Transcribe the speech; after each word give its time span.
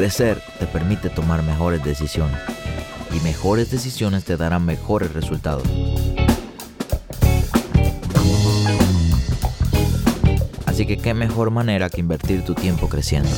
Crecer 0.00 0.40
te 0.58 0.66
permite 0.66 1.10
tomar 1.10 1.42
mejores 1.42 1.84
decisiones 1.84 2.38
y 3.14 3.20
mejores 3.20 3.70
decisiones 3.70 4.24
te 4.24 4.38
darán 4.38 4.64
mejores 4.64 5.12
resultados. 5.12 5.64
Así 10.64 10.86
que 10.86 10.96
qué 10.96 11.12
mejor 11.12 11.50
manera 11.50 11.90
que 11.90 12.00
invertir 12.00 12.46
tu 12.46 12.54
tiempo 12.54 12.88
creciendo. 12.88 13.28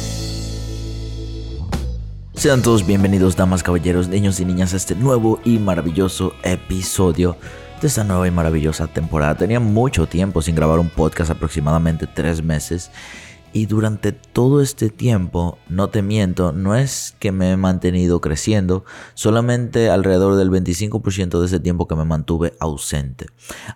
Sean 2.34 2.62
todos 2.62 2.86
bienvenidos, 2.86 3.34
damas, 3.34 3.64
caballeros, 3.64 4.06
niños 4.06 4.38
y 4.38 4.44
niñas, 4.44 4.72
a 4.72 4.76
este 4.76 4.94
nuevo 4.94 5.40
y 5.44 5.58
maravilloso 5.58 6.32
episodio 6.44 7.36
de 7.80 7.88
esta 7.88 8.04
nueva 8.04 8.28
y 8.28 8.30
maravillosa 8.30 8.86
temporada. 8.86 9.34
Tenía 9.34 9.58
mucho 9.58 10.06
tiempo 10.06 10.40
sin 10.40 10.54
grabar 10.54 10.78
un 10.78 10.90
podcast, 10.90 11.32
aproximadamente 11.32 12.06
tres 12.06 12.40
meses, 12.40 12.92
y 13.52 13.66
durante 13.66 14.12
todo 14.12 14.60
este 14.60 14.88
tiempo, 14.88 15.58
no 15.68 15.90
te 15.90 16.02
miento, 16.02 16.52
no 16.52 16.74
es 16.74 17.14
que 17.18 17.32
me 17.32 17.52
he 17.52 17.56
mantenido 17.56 18.20
creciendo, 18.20 18.84
solamente 19.14 19.90
alrededor 19.90 20.36
del 20.36 20.50
25% 20.50 21.38
de 21.38 21.46
ese 21.46 21.60
tiempo 21.60 21.86
que 21.86 21.94
me 21.94 22.04
mantuve 22.04 22.54
ausente. 22.60 23.26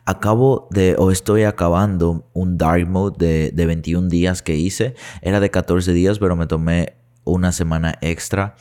Acabo 0.04 0.68
de, 0.70 0.96
o 0.98 1.10
estoy 1.10 1.42
acabando 1.44 2.28
un 2.32 2.56
dark 2.56 2.88
mode 2.88 3.16
de, 3.18 3.50
de 3.50 3.66
21 3.66 4.08
días 4.08 4.42
que 4.42 4.56
hice. 4.56 4.94
Era 5.20 5.40
de 5.40 5.50
14 5.50 5.92
días, 5.92 6.18
pero 6.18 6.36
me 6.36 6.46
tomé 6.46 6.96
una 7.24 7.52
semana 7.52 7.98
extra. 8.00 8.56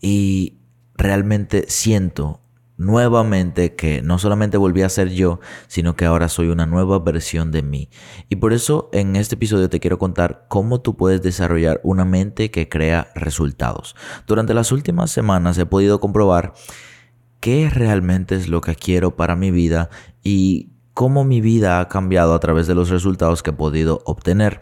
Y 0.00 0.58
realmente 0.96 1.66
siento 1.68 2.40
nuevamente 2.78 3.74
que 3.74 4.00
no 4.02 4.18
solamente 4.18 4.56
volví 4.56 4.82
a 4.82 4.88
ser 4.88 5.10
yo, 5.10 5.40
sino 5.66 5.96
que 5.96 6.06
ahora 6.06 6.28
soy 6.28 6.48
una 6.48 6.64
nueva 6.64 7.00
versión 7.00 7.50
de 7.50 7.62
mí. 7.62 7.90
Y 8.30 8.36
por 8.36 8.52
eso 8.52 8.88
en 8.92 9.16
este 9.16 9.34
episodio 9.34 9.68
te 9.68 9.80
quiero 9.80 9.98
contar 9.98 10.46
cómo 10.48 10.80
tú 10.80 10.96
puedes 10.96 11.20
desarrollar 11.20 11.80
una 11.82 12.04
mente 12.04 12.50
que 12.50 12.68
crea 12.68 13.10
resultados. 13.14 13.96
Durante 14.26 14.54
las 14.54 14.72
últimas 14.72 15.10
semanas 15.10 15.58
he 15.58 15.66
podido 15.66 16.00
comprobar 16.00 16.54
qué 17.40 17.68
realmente 17.68 18.36
es 18.36 18.48
lo 18.48 18.60
que 18.60 18.76
quiero 18.76 19.16
para 19.16 19.36
mi 19.36 19.50
vida 19.50 19.90
y 20.22 20.70
cómo 20.94 21.24
mi 21.24 21.40
vida 21.40 21.80
ha 21.80 21.88
cambiado 21.88 22.32
a 22.32 22.40
través 22.40 22.68
de 22.68 22.74
los 22.76 22.90
resultados 22.90 23.42
que 23.42 23.50
he 23.50 23.54
podido 23.54 24.02
obtener. 24.04 24.60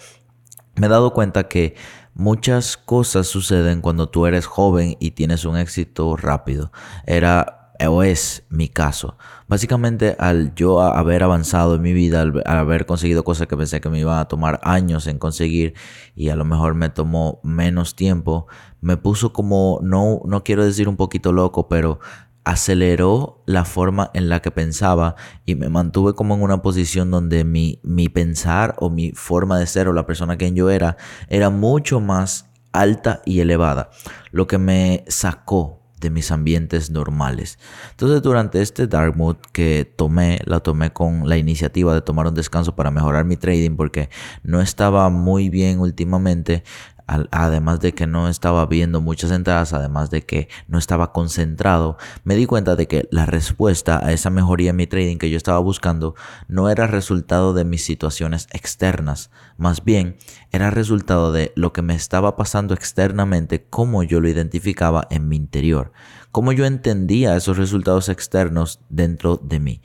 Me 0.74 0.86
he 0.86 0.90
dado 0.90 1.12
cuenta 1.12 1.48
que 1.48 1.74
muchas 2.14 2.78
cosas 2.78 3.26
suceden 3.26 3.82
cuando 3.82 4.08
tú 4.08 4.26
eres 4.26 4.46
joven 4.46 4.96
y 5.00 5.12
tienes 5.12 5.44
un 5.44 5.58
éxito 5.58 6.16
rápido. 6.16 6.72
Era 7.06 7.65
o 7.88 8.02
es 8.02 8.44
mi 8.48 8.68
caso. 8.68 9.16
Básicamente 9.48 10.16
al 10.18 10.54
yo 10.54 10.80
haber 10.80 11.22
avanzado 11.22 11.74
en 11.74 11.82
mi 11.82 11.92
vida, 11.92 12.22
al, 12.22 12.42
haber 12.46 12.86
conseguido 12.86 13.24
cosas 13.24 13.46
que 13.46 13.56
pensé 13.56 13.80
que 13.80 13.88
me 13.88 14.00
iban 14.00 14.18
a 14.18 14.28
tomar 14.28 14.60
años 14.62 15.06
en 15.06 15.18
conseguir 15.18 15.74
y 16.14 16.30
a 16.30 16.36
lo 16.36 16.44
mejor 16.44 16.74
me 16.74 16.88
tomó 16.88 17.40
menos 17.42 17.94
tiempo, 17.96 18.46
me 18.80 18.96
puso 18.96 19.32
como, 19.32 19.80
no, 19.82 20.20
no 20.24 20.44
quiero 20.44 20.64
decir 20.64 20.88
un 20.88 20.96
poquito 20.96 21.32
loco, 21.32 21.68
pero 21.68 22.00
aceleró 22.44 23.42
la 23.46 23.64
forma 23.64 24.10
en 24.14 24.28
la 24.28 24.40
que 24.40 24.52
pensaba 24.52 25.16
y 25.44 25.56
me 25.56 25.68
mantuve 25.68 26.14
como 26.14 26.36
en 26.36 26.42
una 26.42 26.62
posición 26.62 27.10
donde 27.10 27.42
mi, 27.42 27.80
mi 27.82 28.08
pensar 28.08 28.76
o 28.78 28.88
mi 28.88 29.10
forma 29.10 29.58
de 29.58 29.66
ser 29.66 29.88
o 29.88 29.92
la 29.92 30.06
persona 30.06 30.38
que 30.38 30.52
yo 30.52 30.70
era 30.70 30.96
era 31.28 31.50
mucho 31.50 31.98
más 31.98 32.48
alta 32.72 33.22
y 33.24 33.40
elevada, 33.40 33.90
lo 34.30 34.46
que 34.46 34.58
me 34.58 35.04
sacó 35.08 35.75
de 36.00 36.10
mis 36.10 36.30
ambientes 36.30 36.90
normales. 36.90 37.58
Entonces 37.90 38.22
durante 38.22 38.60
este 38.60 38.86
dark 38.86 39.16
mood 39.16 39.36
que 39.52 39.90
tomé, 39.96 40.40
la 40.44 40.60
tomé 40.60 40.92
con 40.92 41.28
la 41.28 41.36
iniciativa 41.36 41.94
de 41.94 42.02
tomar 42.02 42.26
un 42.26 42.34
descanso 42.34 42.76
para 42.76 42.90
mejorar 42.90 43.24
mi 43.24 43.36
trading 43.36 43.76
porque 43.76 44.10
no 44.42 44.60
estaba 44.60 45.08
muy 45.08 45.48
bien 45.48 45.80
últimamente 45.80 46.64
además 47.06 47.80
de 47.80 47.92
que 47.92 48.06
no 48.06 48.28
estaba 48.28 48.66
viendo 48.66 49.00
muchas 49.00 49.30
entradas, 49.30 49.72
además 49.72 50.10
de 50.10 50.22
que 50.22 50.48
no 50.66 50.78
estaba 50.78 51.12
concentrado, 51.12 51.96
me 52.24 52.34
di 52.34 52.46
cuenta 52.46 52.74
de 52.76 52.88
que 52.88 53.08
la 53.10 53.26
respuesta 53.26 54.04
a 54.04 54.12
esa 54.12 54.30
mejoría 54.30 54.70
en 54.70 54.76
mi 54.76 54.86
trading 54.86 55.18
que 55.18 55.30
yo 55.30 55.36
estaba 55.36 55.58
buscando 55.60 56.14
no 56.48 56.68
era 56.68 56.86
resultado 56.86 57.54
de 57.54 57.64
mis 57.64 57.84
situaciones 57.84 58.48
externas, 58.52 59.30
más 59.56 59.84
bien 59.84 60.16
era 60.50 60.70
resultado 60.70 61.32
de 61.32 61.52
lo 61.54 61.72
que 61.72 61.82
me 61.82 61.94
estaba 61.94 62.36
pasando 62.36 62.74
externamente, 62.74 63.64
cómo 63.68 64.02
yo 64.02 64.20
lo 64.20 64.28
identificaba 64.28 65.06
en 65.10 65.28
mi 65.28 65.36
interior, 65.36 65.92
cómo 66.32 66.52
yo 66.52 66.66
entendía 66.66 67.36
esos 67.36 67.56
resultados 67.56 68.08
externos 68.08 68.80
dentro 68.88 69.36
de 69.36 69.60
mí. 69.60 69.82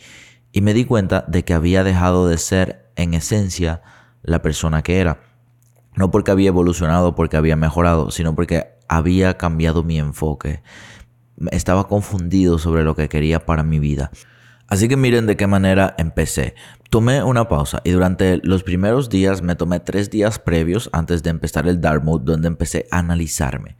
Y 0.52 0.62
me 0.62 0.74
di 0.74 0.86
cuenta 0.86 1.24
de 1.28 1.46
que 1.46 1.54
había 1.54 1.84
dejado 1.84 2.28
de 2.28 2.38
ser 2.38 2.92
en 2.96 3.14
esencia 3.14 3.82
la 4.22 4.42
persona 4.42 4.82
que 4.82 5.00
era 5.00 5.31
no 5.96 6.12
porque 6.12 6.32
había 6.32 6.50
evolucionado, 6.50 7.16
porque 7.16 7.38
había 7.38 7.56
mejorado, 7.56 8.12
sino 8.12 8.36
porque 8.36 8.68
había 8.88 9.38
cambiado 9.38 9.84
mi 9.84 10.00
enfoque. 10.00 10.62
Estaba 11.52 11.88
confundido 11.88 12.60
sobre 12.60 12.84
lo 12.84 12.96
que 12.96 13.10
quería 13.10 13.46
para 13.46 13.64
mi 13.64 13.80
vida. 13.80 14.12
Así 14.68 14.88
que 14.88 14.96
miren 14.96 15.26
de 15.26 15.36
qué 15.36 15.48
manera 15.48 15.96
empecé. 15.98 16.56
Tomé 16.90 17.24
una 17.24 17.50
pausa 17.50 17.82
y 17.84 17.92
durante 17.92 18.40
los 18.44 18.64
primeros 18.64 19.10
días 19.10 19.42
me 19.42 19.56
tomé 19.56 19.80
tres 19.80 20.10
días 20.10 20.40
previos 20.40 20.90
antes 20.94 21.24
de 21.24 21.30
empezar 21.30 21.68
el 21.68 21.82
Dark 21.82 22.04
Mode 22.04 22.24
donde 22.26 22.48
empecé 22.48 22.88
a 22.92 23.00
analizarme 23.00 23.78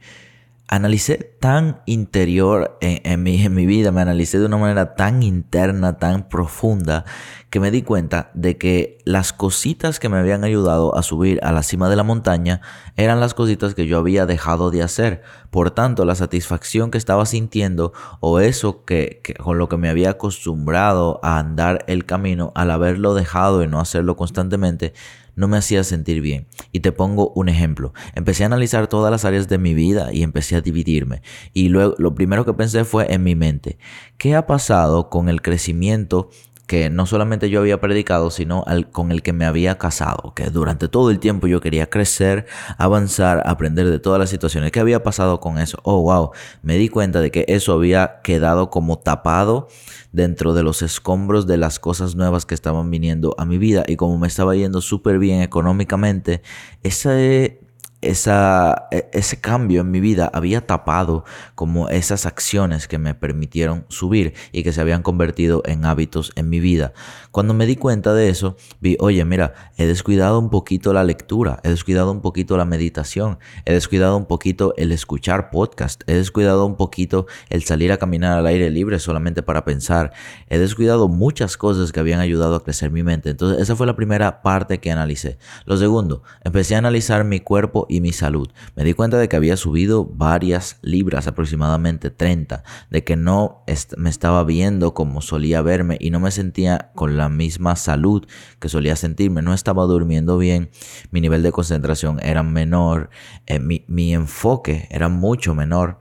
analicé 0.72 1.36
tan 1.38 1.82
interior 1.84 2.78
en, 2.80 3.22
mi, 3.22 3.44
en 3.44 3.52
mi 3.52 3.66
vida, 3.66 3.92
me 3.92 4.00
analicé 4.00 4.38
de 4.38 4.46
una 4.46 4.56
manera 4.56 4.94
tan 4.94 5.22
interna, 5.22 5.98
tan 5.98 6.30
profunda, 6.30 7.04
que 7.50 7.60
me 7.60 7.70
di 7.70 7.82
cuenta 7.82 8.30
de 8.32 8.56
que 8.56 8.96
las 9.04 9.34
cositas 9.34 10.00
que 10.00 10.08
me 10.08 10.16
habían 10.16 10.44
ayudado 10.44 10.96
a 10.96 11.02
subir 11.02 11.40
a 11.42 11.52
la 11.52 11.62
cima 11.62 11.90
de 11.90 11.96
la 11.96 12.04
montaña 12.04 12.62
eran 12.96 13.20
las 13.20 13.34
cositas 13.34 13.74
que 13.74 13.86
yo 13.86 13.98
había 13.98 14.24
dejado 14.24 14.70
de 14.70 14.82
hacer. 14.82 15.20
Por 15.50 15.72
tanto, 15.72 16.06
la 16.06 16.14
satisfacción 16.14 16.90
que 16.90 16.96
estaba 16.96 17.26
sintiendo 17.26 17.92
o 18.20 18.40
eso 18.40 18.86
que, 18.86 19.20
que 19.22 19.34
con 19.34 19.58
lo 19.58 19.68
que 19.68 19.76
me 19.76 19.90
había 19.90 20.08
acostumbrado 20.08 21.20
a 21.22 21.38
andar 21.38 21.84
el 21.86 22.06
camino, 22.06 22.50
al 22.54 22.70
haberlo 22.70 23.12
dejado 23.12 23.62
y 23.62 23.68
no 23.68 23.78
hacerlo 23.78 24.16
constantemente, 24.16 24.94
no 25.34 25.48
me 25.48 25.56
hacía 25.56 25.84
sentir 25.84 26.20
bien. 26.20 26.46
Y 26.72 26.80
te 26.80 26.92
pongo 26.92 27.32
un 27.34 27.48
ejemplo. 27.48 27.92
Empecé 28.14 28.44
a 28.44 28.46
analizar 28.46 28.86
todas 28.86 29.10
las 29.10 29.24
áreas 29.24 29.48
de 29.48 29.58
mi 29.58 29.74
vida 29.74 30.12
y 30.12 30.22
empecé 30.22 30.56
a 30.56 30.60
dividirme. 30.60 31.22
Y 31.52 31.68
luego 31.68 31.94
lo 31.98 32.14
primero 32.14 32.44
que 32.44 32.54
pensé 32.54 32.84
fue 32.84 33.12
en 33.12 33.22
mi 33.22 33.34
mente. 33.34 33.78
¿Qué 34.18 34.34
ha 34.34 34.46
pasado 34.46 35.08
con 35.10 35.28
el 35.28 35.42
crecimiento 35.42 36.30
que 36.66 36.90
no 36.90 37.06
solamente 37.06 37.50
yo 37.50 37.60
había 37.60 37.80
predicado, 37.80 38.30
sino 38.30 38.64
con 38.92 39.12
el 39.12 39.22
que 39.22 39.32
me 39.32 39.44
había 39.44 39.78
casado, 39.78 40.32
que 40.34 40.50
durante 40.50 40.88
todo 40.88 41.10
el 41.10 41.18
tiempo 41.18 41.46
yo 41.46 41.60
quería 41.60 41.90
crecer, 41.90 42.46
avanzar, 42.78 43.42
aprender 43.46 43.90
de 43.90 43.98
todas 43.98 44.18
las 44.18 44.30
situaciones. 44.30 44.72
¿Qué 44.72 44.80
había 44.80 45.02
pasado 45.02 45.40
con 45.40 45.58
eso? 45.58 45.78
Oh, 45.82 46.02
wow, 46.02 46.30
me 46.62 46.76
di 46.76 46.88
cuenta 46.88 47.20
de 47.20 47.30
que 47.30 47.44
eso 47.48 47.72
había 47.72 48.20
quedado 48.22 48.70
como 48.70 48.98
tapado 48.98 49.68
dentro 50.12 50.54
de 50.54 50.62
los 50.62 50.82
escombros 50.82 51.46
de 51.46 51.56
las 51.56 51.78
cosas 51.78 52.14
nuevas 52.14 52.46
que 52.46 52.54
estaban 52.54 52.90
viniendo 52.90 53.34
a 53.38 53.44
mi 53.44 53.58
vida 53.58 53.82
y 53.86 53.96
como 53.96 54.18
me 54.18 54.28
estaba 54.28 54.54
yendo 54.54 54.80
súper 54.80 55.18
bien 55.18 55.40
económicamente, 55.42 56.42
ese 56.82 57.61
esa, 58.02 58.88
e, 58.90 59.08
ese 59.12 59.40
cambio 59.40 59.80
en 59.80 59.90
mi 59.90 60.00
vida 60.00 60.30
había 60.32 60.66
tapado 60.66 61.24
como 61.54 61.88
esas 61.88 62.26
acciones 62.26 62.88
que 62.88 62.98
me 62.98 63.14
permitieron 63.14 63.86
subir 63.88 64.34
y 64.52 64.62
que 64.62 64.72
se 64.72 64.80
habían 64.80 65.02
convertido 65.02 65.62
en 65.64 65.84
hábitos 65.84 66.32
en 66.36 66.50
mi 66.50 66.60
vida. 66.60 66.92
Cuando 67.30 67.54
me 67.54 67.66
di 67.66 67.76
cuenta 67.76 68.12
de 68.12 68.28
eso, 68.28 68.56
vi, 68.80 68.96
oye, 69.00 69.24
mira, 69.24 69.54
he 69.78 69.86
descuidado 69.86 70.38
un 70.38 70.50
poquito 70.50 70.92
la 70.92 71.04
lectura, 71.04 71.60
he 71.62 71.70
descuidado 71.70 72.12
un 72.12 72.20
poquito 72.20 72.56
la 72.56 72.64
meditación, 72.64 73.38
he 73.64 73.72
descuidado 73.72 74.16
un 74.16 74.26
poquito 74.26 74.74
el 74.76 74.92
escuchar 74.92 75.50
podcast, 75.50 76.02
he 76.06 76.14
descuidado 76.14 76.66
un 76.66 76.76
poquito 76.76 77.26
el 77.48 77.62
salir 77.62 77.92
a 77.92 77.96
caminar 77.96 78.38
al 78.38 78.46
aire 78.46 78.70
libre 78.70 78.98
solamente 78.98 79.42
para 79.42 79.64
pensar, 79.64 80.12
he 80.48 80.58
descuidado 80.58 81.08
muchas 81.08 81.56
cosas 81.56 81.92
que 81.92 82.00
habían 82.00 82.20
ayudado 82.20 82.56
a 82.56 82.64
crecer 82.64 82.90
mi 82.90 83.02
mente. 83.02 83.30
Entonces, 83.30 83.62
esa 83.62 83.76
fue 83.76 83.86
la 83.86 83.96
primera 83.96 84.42
parte 84.42 84.80
que 84.80 84.90
analicé. 84.90 85.38
Lo 85.64 85.76
segundo, 85.76 86.22
empecé 86.44 86.74
a 86.74 86.78
analizar 86.78 87.24
mi 87.24 87.40
cuerpo 87.40 87.86
y 87.92 88.00
mi 88.00 88.12
salud. 88.12 88.48
Me 88.74 88.84
di 88.84 88.94
cuenta 88.94 89.18
de 89.18 89.28
que 89.28 89.36
había 89.36 89.56
subido 89.56 90.06
varias 90.06 90.78
libras, 90.80 91.26
aproximadamente 91.26 92.10
30, 92.10 92.64
de 92.90 93.04
que 93.04 93.16
no 93.16 93.64
me 93.98 94.08
estaba 94.08 94.42
viendo 94.44 94.94
como 94.94 95.20
solía 95.20 95.60
verme 95.60 95.98
y 96.00 96.10
no 96.10 96.20
me 96.20 96.30
sentía 96.30 96.90
con 96.94 97.18
la 97.18 97.28
misma 97.28 97.76
salud 97.76 98.26
que 98.58 98.70
solía 98.70 98.96
sentirme. 98.96 99.42
No 99.42 99.52
estaba 99.52 99.84
durmiendo 99.84 100.38
bien, 100.38 100.70
mi 101.10 101.20
nivel 101.20 101.42
de 101.42 101.52
concentración 101.52 102.18
era 102.22 102.42
menor, 102.42 103.10
eh, 103.46 103.58
mi, 103.58 103.84
mi 103.88 104.14
enfoque 104.14 104.88
era 104.90 105.10
mucho 105.10 105.54
menor. 105.54 105.98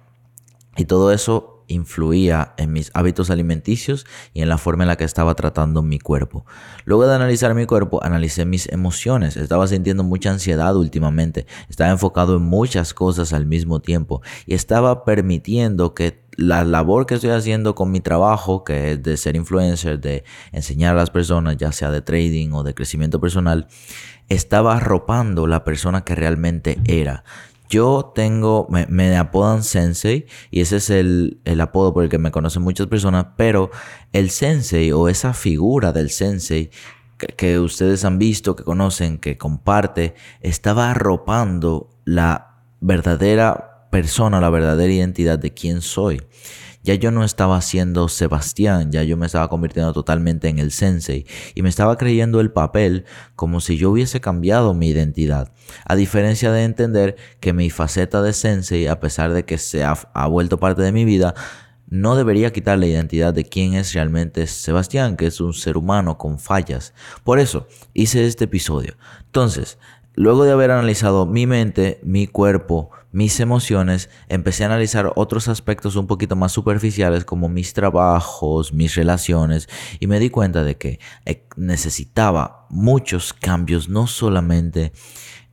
Y 0.77 0.85
todo 0.85 1.11
eso 1.11 1.50
influía 1.71 2.53
en 2.57 2.73
mis 2.73 2.91
hábitos 2.93 3.29
alimenticios 3.29 4.05
y 4.33 4.41
en 4.41 4.49
la 4.49 4.57
forma 4.57 4.83
en 4.83 4.89
la 4.89 4.97
que 4.97 5.03
estaba 5.03 5.35
tratando 5.35 5.81
mi 5.81 5.99
cuerpo. 5.99 6.45
Luego 6.85 7.07
de 7.07 7.15
analizar 7.15 7.53
mi 7.55 7.65
cuerpo, 7.65 8.03
analicé 8.03 8.45
mis 8.45 8.67
emociones. 8.71 9.37
Estaba 9.37 9.67
sintiendo 9.67 10.03
mucha 10.03 10.31
ansiedad 10.31 10.75
últimamente. 10.75 11.47
Estaba 11.69 11.91
enfocado 11.91 12.37
en 12.37 12.43
muchas 12.43 12.93
cosas 12.93 13.33
al 13.33 13.45
mismo 13.45 13.81
tiempo 13.81 14.21
y 14.45 14.53
estaba 14.53 15.05
permitiendo 15.05 15.93
que 15.93 16.21
la 16.37 16.63
labor 16.63 17.05
que 17.05 17.15
estoy 17.15 17.31
haciendo 17.31 17.75
con 17.75 17.91
mi 17.91 17.99
trabajo, 17.99 18.63
que 18.63 18.91
es 18.91 19.03
de 19.03 19.17
ser 19.17 19.35
influencer, 19.35 19.99
de 19.99 20.23
enseñar 20.51 20.95
a 20.95 20.99
las 20.99 21.09
personas, 21.09 21.57
ya 21.57 21.71
sea 21.71 21.91
de 21.91 22.01
trading 22.01 22.51
o 22.53 22.63
de 22.63 22.73
crecimiento 22.73 23.19
personal, 23.19 23.67
estaba 24.29 24.77
arropando 24.77 25.45
la 25.45 25.63
persona 25.63 26.03
que 26.03 26.15
realmente 26.15 26.79
era. 26.85 27.23
Yo 27.71 28.11
tengo, 28.13 28.67
me, 28.69 29.17
apodan 29.17 29.63
sensei 29.63 30.25
y 30.51 30.59
ese 30.59 30.75
es 30.75 30.89
el, 30.89 31.39
apodo 31.61 31.93
por 31.93 32.03
el 32.03 32.09
que 32.09 32.17
me 32.17 32.29
conocen 32.29 32.63
muchas 32.63 32.87
personas, 32.87 33.27
pero 33.37 33.71
el 34.11 34.29
sensei 34.29 34.91
o 34.91 35.07
esa 35.07 35.33
figura 35.33 35.93
del 35.93 36.09
sensei 36.09 36.69
que, 37.17 37.27
que 37.27 37.59
ustedes 37.59 38.03
han 38.03 38.19
visto, 38.19 38.57
que 38.57 38.65
conocen, 38.65 39.19
que 39.19 39.37
comparte, 39.37 40.15
estaba 40.41 40.91
arropando 40.91 41.89
la 42.03 42.65
verdadera 42.81 43.87
persona, 43.89 44.41
la 44.41 44.49
verdadera 44.49 44.91
identidad 44.91 45.39
de 45.39 45.53
quién 45.53 45.81
soy 45.81 46.21
ya 46.83 46.95
yo 46.95 47.11
no 47.11 47.23
estaba 47.23 47.61
siendo 47.61 48.07
Sebastián, 48.07 48.91
ya 48.91 49.03
yo 49.03 49.17
me 49.17 49.25
estaba 49.25 49.49
convirtiendo 49.49 49.93
totalmente 49.93 50.49
en 50.49 50.59
el 50.59 50.71
sensei 50.71 51.25
y 51.55 51.61
me 51.61 51.69
estaba 51.69 51.97
creyendo 51.97 52.39
el 52.39 52.51
papel 52.51 53.05
como 53.35 53.61
si 53.61 53.77
yo 53.77 53.91
hubiese 53.91 54.21
cambiado 54.21 54.73
mi 54.73 54.89
identidad. 54.89 55.51
A 55.85 55.95
diferencia 55.95 56.51
de 56.51 56.63
entender 56.63 57.15
que 57.39 57.53
mi 57.53 57.69
faceta 57.69 58.21
de 58.21 58.33
sensei, 58.33 58.87
a 58.87 58.99
pesar 58.99 59.33
de 59.33 59.45
que 59.45 59.57
se 59.57 59.83
ha, 59.83 59.93
ha 60.13 60.27
vuelto 60.27 60.59
parte 60.59 60.81
de 60.81 60.91
mi 60.91 61.05
vida, 61.05 61.35
no 61.91 62.15
debería 62.15 62.53
quitar 62.53 62.79
la 62.79 62.87
identidad 62.87 63.33
de 63.33 63.43
quién 63.43 63.73
es 63.73 63.93
realmente 63.93 64.47
Sebastián, 64.47 65.17
que 65.17 65.27
es 65.27 65.41
un 65.41 65.53
ser 65.53 65.75
humano 65.75 66.17
con 66.17 66.39
fallas. 66.39 66.93
Por 67.25 67.37
eso 67.37 67.67
hice 67.93 68.25
este 68.25 68.45
episodio. 68.45 68.95
Entonces, 69.25 69.77
luego 70.15 70.45
de 70.45 70.53
haber 70.53 70.71
analizado 70.71 71.25
mi 71.25 71.47
mente, 71.47 71.99
mi 72.01 72.27
cuerpo, 72.27 72.91
mis 73.11 73.39
emociones, 73.39 74.09
empecé 74.29 74.63
a 74.63 74.67
analizar 74.67 75.11
otros 75.15 75.47
aspectos 75.47 75.95
un 75.95 76.07
poquito 76.07 76.35
más 76.35 76.51
superficiales 76.51 77.25
como 77.25 77.49
mis 77.49 77.73
trabajos, 77.73 78.73
mis 78.73 78.95
relaciones 78.95 79.67
y 79.99 80.07
me 80.07 80.19
di 80.19 80.29
cuenta 80.29 80.63
de 80.63 80.77
que 80.77 80.99
eh, 81.25 81.47
necesitaba 81.57 82.65
muchos 82.69 83.33
cambios, 83.33 83.89
no 83.89 84.07
solamente 84.07 84.93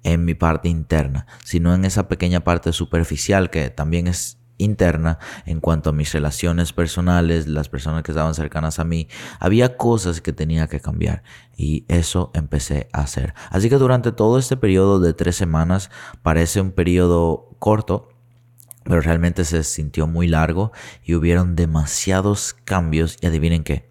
en 0.05 0.25
mi 0.25 0.35
parte 0.35 0.69
interna, 0.69 1.27
sino 1.45 1.75
en 1.75 1.85
esa 1.85 2.09
pequeña 2.09 2.45
parte 2.45 2.73
superficial 2.73 3.51
que 3.51 3.71
también 3.71 4.07
es 4.07 4.38
interna 4.59 5.19
en 5.47 5.61
cuanto 5.61 5.91
a 5.91 5.93
mis 5.93 6.13
relaciones 6.13 6.73
personales, 6.73 7.47
las 7.47 7.69
personas 7.69 8.03
que 8.03 8.13
estaban 8.13 8.35
cercanas 8.35 8.79
a 8.79 8.85
mí, 8.85 9.09
había 9.41 9.77
cosas 9.77 10.21
que 10.21 10.33
tenía 10.33 10.69
que 10.69 10.81
cambiar 10.81 11.23
y 11.57 11.85
eso 11.89 12.31
empecé 12.35 12.89
a 12.93 13.01
hacer. 13.01 13.35
Así 13.51 13.69
que 13.69 13.77
durante 13.77 14.13
todo 14.13 14.39
este 14.39 14.57
periodo 14.57 15.01
de 15.01 15.15
tres 15.15 15.37
semanas, 15.37 15.91
parece 16.23 16.61
un 16.61 16.73
periodo 16.73 17.57
corto, 17.59 18.11
pero 18.85 19.01
realmente 19.01 19.45
se 19.45 19.65
sintió 19.65 20.07
muy 20.07 20.29
largo 20.29 20.73
y 21.05 21.15
hubieron 21.15 21.57
demasiados 21.57 22.55
cambios 22.65 23.17
y 23.21 23.27
adivinen 23.27 23.65
qué, 23.65 23.89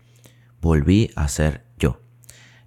volví 0.62 1.12
a 1.16 1.28
ser 1.28 1.66
yo. 1.78 2.02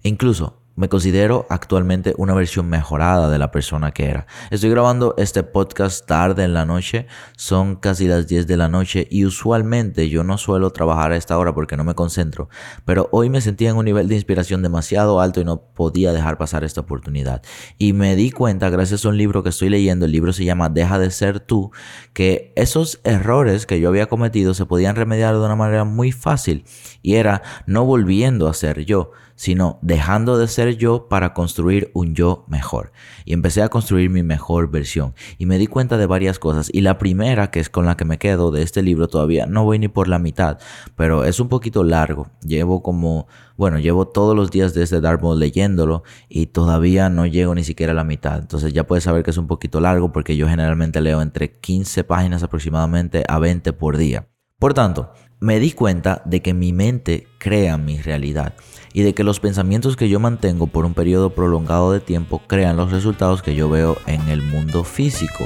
incluso 0.03 0.60
me 0.75 0.89
considero 0.89 1.45
actualmente 1.49 2.13
una 2.17 2.33
versión 2.33 2.69
mejorada 2.69 3.29
de 3.29 3.37
la 3.37 3.51
persona 3.51 3.91
que 3.91 4.05
era. 4.05 4.25
Estoy 4.49 4.69
grabando 4.69 5.13
este 5.17 5.43
podcast 5.43 6.05
tarde 6.05 6.43
en 6.43 6.53
la 6.53 6.65
noche, 6.65 7.07
son 7.35 7.75
casi 7.75 8.07
las 8.07 8.27
10 8.27 8.47
de 8.47 8.57
la 8.57 8.69
noche 8.69 9.07
y 9.09 9.25
usualmente 9.25 10.09
yo 10.09 10.23
no 10.23 10.37
suelo 10.37 10.71
trabajar 10.71 11.11
a 11.11 11.17
esta 11.17 11.37
hora 11.37 11.53
porque 11.53 11.77
no 11.77 11.83
me 11.83 11.95
concentro, 11.95 12.49
pero 12.85 13.09
hoy 13.11 13.29
me 13.29 13.41
sentía 13.41 13.69
en 13.69 13.77
un 13.77 13.85
nivel 13.85 14.07
de 14.07 14.15
inspiración 14.15 14.61
demasiado 14.61 15.19
alto 15.19 15.41
y 15.41 15.45
no 15.45 15.61
podía 15.61 16.13
dejar 16.13 16.37
pasar 16.37 16.63
esta 16.63 16.81
oportunidad. 16.81 17.41
Y 17.77 17.93
me 17.93 18.15
di 18.15 18.31
cuenta, 18.31 18.69
gracias 18.69 19.05
a 19.05 19.09
un 19.09 19.17
libro 19.17 19.43
que 19.43 19.49
estoy 19.49 19.69
leyendo, 19.69 20.05
el 20.05 20.11
libro 20.11 20.33
se 20.33 20.45
llama 20.45 20.69
Deja 20.69 20.99
de 20.99 21.11
ser 21.11 21.39
tú, 21.39 21.71
que 22.13 22.53
esos 22.55 23.01
errores 23.03 23.65
que 23.65 23.79
yo 23.79 23.89
había 23.89 24.07
cometido 24.07 24.53
se 24.53 24.65
podían 24.65 24.95
remediar 24.95 25.33
de 25.33 25.41
una 25.41 25.55
manera 25.55 25.83
muy 25.83 26.11
fácil 26.11 26.65
y 27.01 27.15
era 27.15 27.41
no 27.65 27.85
volviendo 27.85 28.47
a 28.47 28.53
ser 28.53 28.85
yo 28.85 29.11
sino 29.41 29.79
dejando 29.81 30.37
de 30.37 30.47
ser 30.47 30.77
yo 30.77 31.07
para 31.09 31.33
construir 31.33 31.89
un 31.95 32.13
yo 32.13 32.45
mejor. 32.47 32.91
Y 33.25 33.33
empecé 33.33 33.63
a 33.63 33.69
construir 33.69 34.11
mi 34.11 34.21
mejor 34.21 34.69
versión. 34.69 35.15
Y 35.39 35.47
me 35.47 35.57
di 35.57 35.65
cuenta 35.65 35.97
de 35.97 36.05
varias 36.05 36.37
cosas. 36.37 36.69
Y 36.71 36.81
la 36.81 36.99
primera, 36.99 37.49
que 37.49 37.59
es 37.59 37.67
con 37.67 37.87
la 37.87 37.97
que 37.97 38.05
me 38.05 38.19
quedo 38.19 38.51
de 38.51 38.61
este 38.61 38.83
libro 38.83 39.07
todavía, 39.07 39.47
no 39.47 39.63
voy 39.63 39.79
ni 39.79 39.87
por 39.87 40.07
la 40.07 40.19
mitad, 40.19 40.59
pero 40.95 41.25
es 41.25 41.39
un 41.39 41.49
poquito 41.49 41.83
largo. 41.83 42.27
Llevo 42.45 42.83
como, 42.83 43.25
bueno, 43.57 43.79
llevo 43.79 44.07
todos 44.07 44.35
los 44.35 44.51
días 44.51 44.75
desde 44.75 45.01
Dartmouth 45.01 45.39
leyéndolo 45.39 46.03
y 46.29 46.45
todavía 46.45 47.09
no 47.09 47.25
llego 47.25 47.55
ni 47.55 47.63
siquiera 47.63 47.93
a 47.93 47.95
la 47.95 48.03
mitad. 48.03 48.37
Entonces 48.37 48.73
ya 48.73 48.85
puedes 48.85 49.05
saber 49.05 49.23
que 49.23 49.31
es 49.31 49.37
un 49.39 49.47
poquito 49.47 49.79
largo 49.79 50.11
porque 50.11 50.37
yo 50.37 50.47
generalmente 50.47 51.01
leo 51.01 51.19
entre 51.19 51.51
15 51.51 52.03
páginas 52.03 52.43
aproximadamente 52.43 53.23
a 53.27 53.39
20 53.39 53.73
por 53.73 53.97
día. 53.97 54.27
Por 54.59 54.75
tanto, 54.75 55.11
me 55.41 55.59
di 55.59 55.71
cuenta 55.71 56.21
de 56.25 56.43
que 56.43 56.53
mi 56.53 56.71
mente 56.71 57.27
crea 57.39 57.75
mi 57.75 57.99
realidad 57.99 58.53
y 58.93 59.01
de 59.01 59.15
que 59.15 59.23
los 59.23 59.39
pensamientos 59.39 59.97
que 59.97 60.07
yo 60.07 60.19
mantengo 60.19 60.67
por 60.67 60.85
un 60.85 60.93
periodo 60.93 61.31
prolongado 61.31 61.91
de 61.91 61.99
tiempo 61.99 62.43
crean 62.45 62.77
los 62.77 62.91
resultados 62.91 63.41
que 63.41 63.55
yo 63.55 63.67
veo 63.67 63.97
en 64.05 64.29
el 64.29 64.43
mundo 64.43 64.83
físico. 64.83 65.45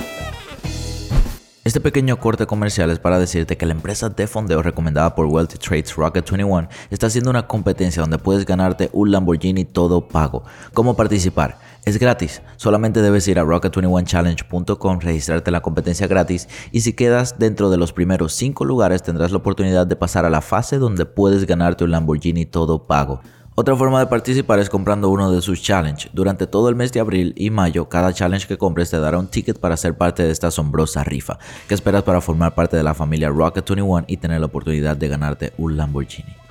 Este 1.63 1.79
pequeño 1.79 2.19
corte 2.19 2.45
comercial 2.45 2.91
es 2.91 2.99
para 2.99 3.19
decirte 3.19 3.57
que 3.57 3.65
la 3.65 3.71
empresa 3.71 4.09
de 4.09 4.27
fondeo 4.27 4.61
recomendada 4.61 5.15
por 5.15 5.27
Wealthy 5.27 5.57
Trades 5.57 5.95
Rocket 5.95 6.29
21 6.29 6.67
está 6.91 7.07
haciendo 7.07 7.29
una 7.29 7.47
competencia 7.47 8.01
donde 8.01 8.19
puedes 8.19 8.45
ganarte 8.45 8.89
un 8.91 9.11
Lamborghini 9.11 9.63
todo 9.63 10.09
pago. 10.09 10.43
¿Cómo 10.73 10.95
participar? 10.95 11.57
Es 11.85 11.99
gratis, 11.99 12.41
solamente 12.55 13.03
debes 13.03 13.27
ir 13.27 13.37
a 13.37 13.43
rocket21challenge.com, 13.43 14.99
registrarte 15.01 15.51
en 15.51 15.53
la 15.53 15.61
competencia 15.61 16.07
gratis 16.07 16.49
y 16.71 16.81
si 16.81 16.93
quedas 16.93 17.37
dentro 17.37 17.69
de 17.69 17.77
los 17.77 17.93
primeros 17.93 18.33
5 18.33 18.65
lugares 18.65 19.03
tendrás 19.03 19.29
la 19.29 19.37
oportunidad 19.37 19.85
de 19.85 19.95
pasar 19.95 20.25
a 20.25 20.31
la 20.31 20.41
fase 20.41 20.79
donde 20.79 21.05
puedes 21.05 21.45
ganarte 21.45 21.83
un 21.83 21.91
Lamborghini 21.91 22.47
todo 22.47 22.87
pago. 22.87 23.21
Otra 23.53 23.75
forma 23.75 23.99
de 23.99 24.07
participar 24.07 24.57
es 24.57 24.69
comprando 24.71 25.09
uno 25.09 25.31
de 25.31 25.43
sus 25.43 25.61
challenge. 25.61 26.09
Durante 26.11 26.47
todo 26.47 26.69
el 26.69 26.75
mes 26.75 26.91
de 26.91 27.01
abril 27.01 27.35
y 27.37 27.51
mayo, 27.51 27.87
cada 27.87 28.11
challenge 28.11 28.47
que 28.47 28.57
compres 28.57 28.89
te 28.89 28.99
dará 28.99 29.19
un 29.19 29.27
ticket 29.27 29.59
para 29.59 29.77
ser 29.77 29.95
parte 29.95 30.23
de 30.23 30.31
esta 30.31 30.47
asombrosa 30.47 31.03
rifa. 31.03 31.37
¿Qué 31.67 31.75
esperas 31.75 32.01
para 32.01 32.19
formar 32.19 32.55
parte 32.55 32.75
de 32.77 32.83
la 32.83 32.95
familia 32.95 33.29
Rocket 33.29 33.63
21 33.63 34.05
y 34.07 34.17
tener 34.17 34.39
la 34.39 34.47
oportunidad 34.47 34.97
de 34.97 35.07
ganarte 35.07 35.53
un 35.59 35.77
Lamborghini? 35.77 36.44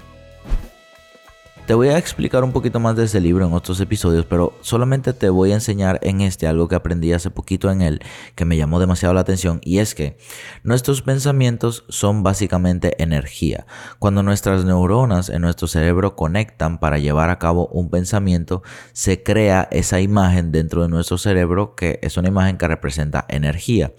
Te 1.67 1.73
voy 1.73 1.89
a 1.89 1.97
explicar 1.97 2.45
un 2.45 2.53
poquito 2.53 2.79
más 2.79 2.95
de 2.95 3.05
ese 3.05 3.23
libro 3.23 3.47
en 3.47 3.55
otros 3.55 3.81
episodios, 3.81 4.27
pero 4.27 4.53
solamente 4.61 5.15
te 5.15 5.31
voy 5.31 5.53
a 5.53 5.55
enseñar 5.55 5.99
en 6.03 6.21
este 6.21 6.47
algo 6.47 6.69
que 6.69 6.75
aprendí 6.75 7.15
hace 7.15 7.31
poquito 7.31 7.71
en 7.71 7.81
él 7.81 8.03
que 8.35 8.45
me 8.45 8.59
llamó 8.59 8.81
demasiado 8.81 9.15
la 9.15 9.23
atención 9.23 9.63
y 9.65 9.79
es 9.79 9.95
que 9.95 10.19
nuestros 10.63 11.01
pensamientos 11.01 11.87
son 11.89 12.23
básicamente 12.23 13.03
energía. 13.03 13.65
Cuando 13.99 14.23
nuestras 14.23 14.67
neuronas 14.67 15.31
en 15.31 15.41
nuestro 15.41 15.67
cerebro 15.67 16.17
conectan 16.17 16.81
para 16.81 16.99
llevar 16.99 17.31
a 17.31 17.39
cabo 17.39 17.69
un 17.69 17.89
pensamiento, 17.89 18.63
se 18.93 19.23
crea 19.23 19.67
esa 19.71 20.03
imagen 20.03 20.53
dentro 20.53 20.83
de 20.83 20.91
nuestro 20.91 21.17
cerebro 21.17 21.77
que 21.77 21.99
es 22.03 22.19
una 22.19 22.29
imagen 22.29 22.59
que 22.59 22.69
representa 22.69 23.25
energía 23.27 23.91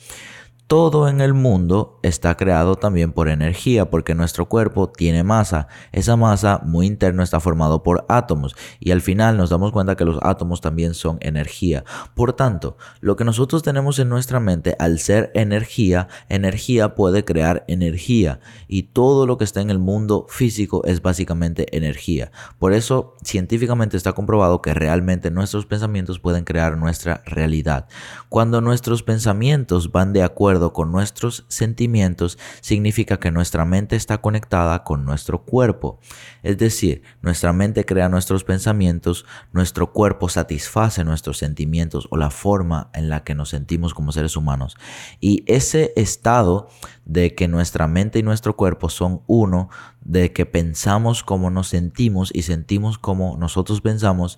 todo 0.68 1.08
en 1.08 1.22
el 1.22 1.36
mundo 1.36 2.00
está 2.02 2.36
creado 2.38 2.76
también 2.76 3.12
por 3.12 3.30
energía, 3.30 3.92
porque 3.92 4.16
nuestro 4.16 4.48
cuerpo 4.48 4.90
tiene 4.90 5.24
masa. 5.24 5.68
Esa 5.92 6.16
masa 6.16 6.60
muy 6.64 6.88
interno 6.88 7.22
está 7.22 7.40
formado 7.40 7.84
por 7.84 8.04
átomos 8.10 8.56
y 8.80 8.90
al 8.90 9.02
final 9.02 9.38
nos 9.38 9.52
damos 9.52 9.72
cuenta 9.72 9.96
que 9.96 10.06
los 10.06 10.18
átomos 10.24 10.62
también 10.62 10.96
son 10.96 11.18
energía. 11.22 11.84
Por 12.16 12.34
tanto, 12.34 12.78
lo 13.00 13.16
que 13.16 13.26
nosotros 13.26 13.62
tenemos 13.62 14.00
en 14.00 14.10
nuestra 14.10 14.40
mente 14.40 14.76
al 14.80 14.98
ser 14.98 15.32
energía, 15.36 16.08
energía 16.30 16.96
puede 16.96 17.24
crear 17.24 17.64
energía 17.68 18.40
y 18.68 18.84
todo 18.84 19.28
lo 19.28 19.38
que 19.38 19.44
está 19.44 19.62
en 19.62 19.70
el 19.70 19.78
mundo 19.78 20.26
físico 20.30 20.82
es 20.86 21.04
básicamente 21.04 21.78
energía. 21.78 22.32
Por 22.58 22.74
eso 22.74 23.14
científicamente 23.24 23.98
está 23.98 24.14
comprobado 24.14 24.64
que 24.64 24.74
realmente 24.74 25.30
nuestros 25.30 25.68
pensamientos 25.68 26.20
pueden 26.20 26.44
crear 26.44 26.76
nuestra 26.76 27.22
realidad. 27.26 27.88
Cuando 28.30 28.62
nuestros 28.62 29.04
pensamientos 29.04 29.92
van 29.92 30.12
de 30.12 30.24
acuerdo 30.24 30.55
con 30.74 30.92
nuestros 30.92 31.46
sentimientos, 31.48 32.38
significa 32.62 33.20
que 33.20 33.32
nuestra 33.32 33.66
mente 33.66 33.96
está 33.96 34.20
conectada 34.20 34.84
con 34.84 35.06
nuestro 35.06 35.44
cuerpo. 35.44 36.00
Es 36.44 36.58
decir, 36.58 37.04
nuestra 37.22 37.54
mente 37.54 37.86
crea 37.86 38.10
nuestros 38.10 38.44
pensamientos, 38.44 39.26
nuestro 39.52 39.94
cuerpo 39.94 40.30
satisface 40.30 41.04
nuestros 41.04 41.38
sentimientos 41.38 42.08
o 42.12 42.18
la 42.18 42.30
forma 42.30 42.90
en 42.94 43.10
la 43.10 43.24
que 43.24 43.36
nos 43.36 43.50
sentimos 43.50 43.94
como 43.94 44.12
seres 44.12 44.36
humanos. 44.36 44.78
Y 45.20 45.44
ese 45.48 45.94
estado 45.96 46.70
de 47.06 47.36
que 47.36 47.48
nuestra 47.48 47.88
mente 47.88 48.20
y 48.20 48.24
nuestro 48.24 48.56
cuerpo 48.56 48.90
son 48.90 49.22
uno, 49.28 49.70
de 50.02 50.32
que 50.34 50.46
pensamos 50.46 51.24
como 51.24 51.50
nos 51.50 51.68
sentimos 51.68 52.30
y 52.34 52.44
sentimos 52.44 52.98
como 52.98 53.38
nosotros 53.38 53.82
pensamos, 53.82 54.38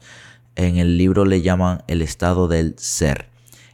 en 0.55 0.77
el 0.77 0.97
libro 0.97 1.25
le 1.25 1.41
llaman 1.41 1.83
el 1.87 2.01
estado 2.01 2.47
del 2.47 2.75
ser. 2.77 3.29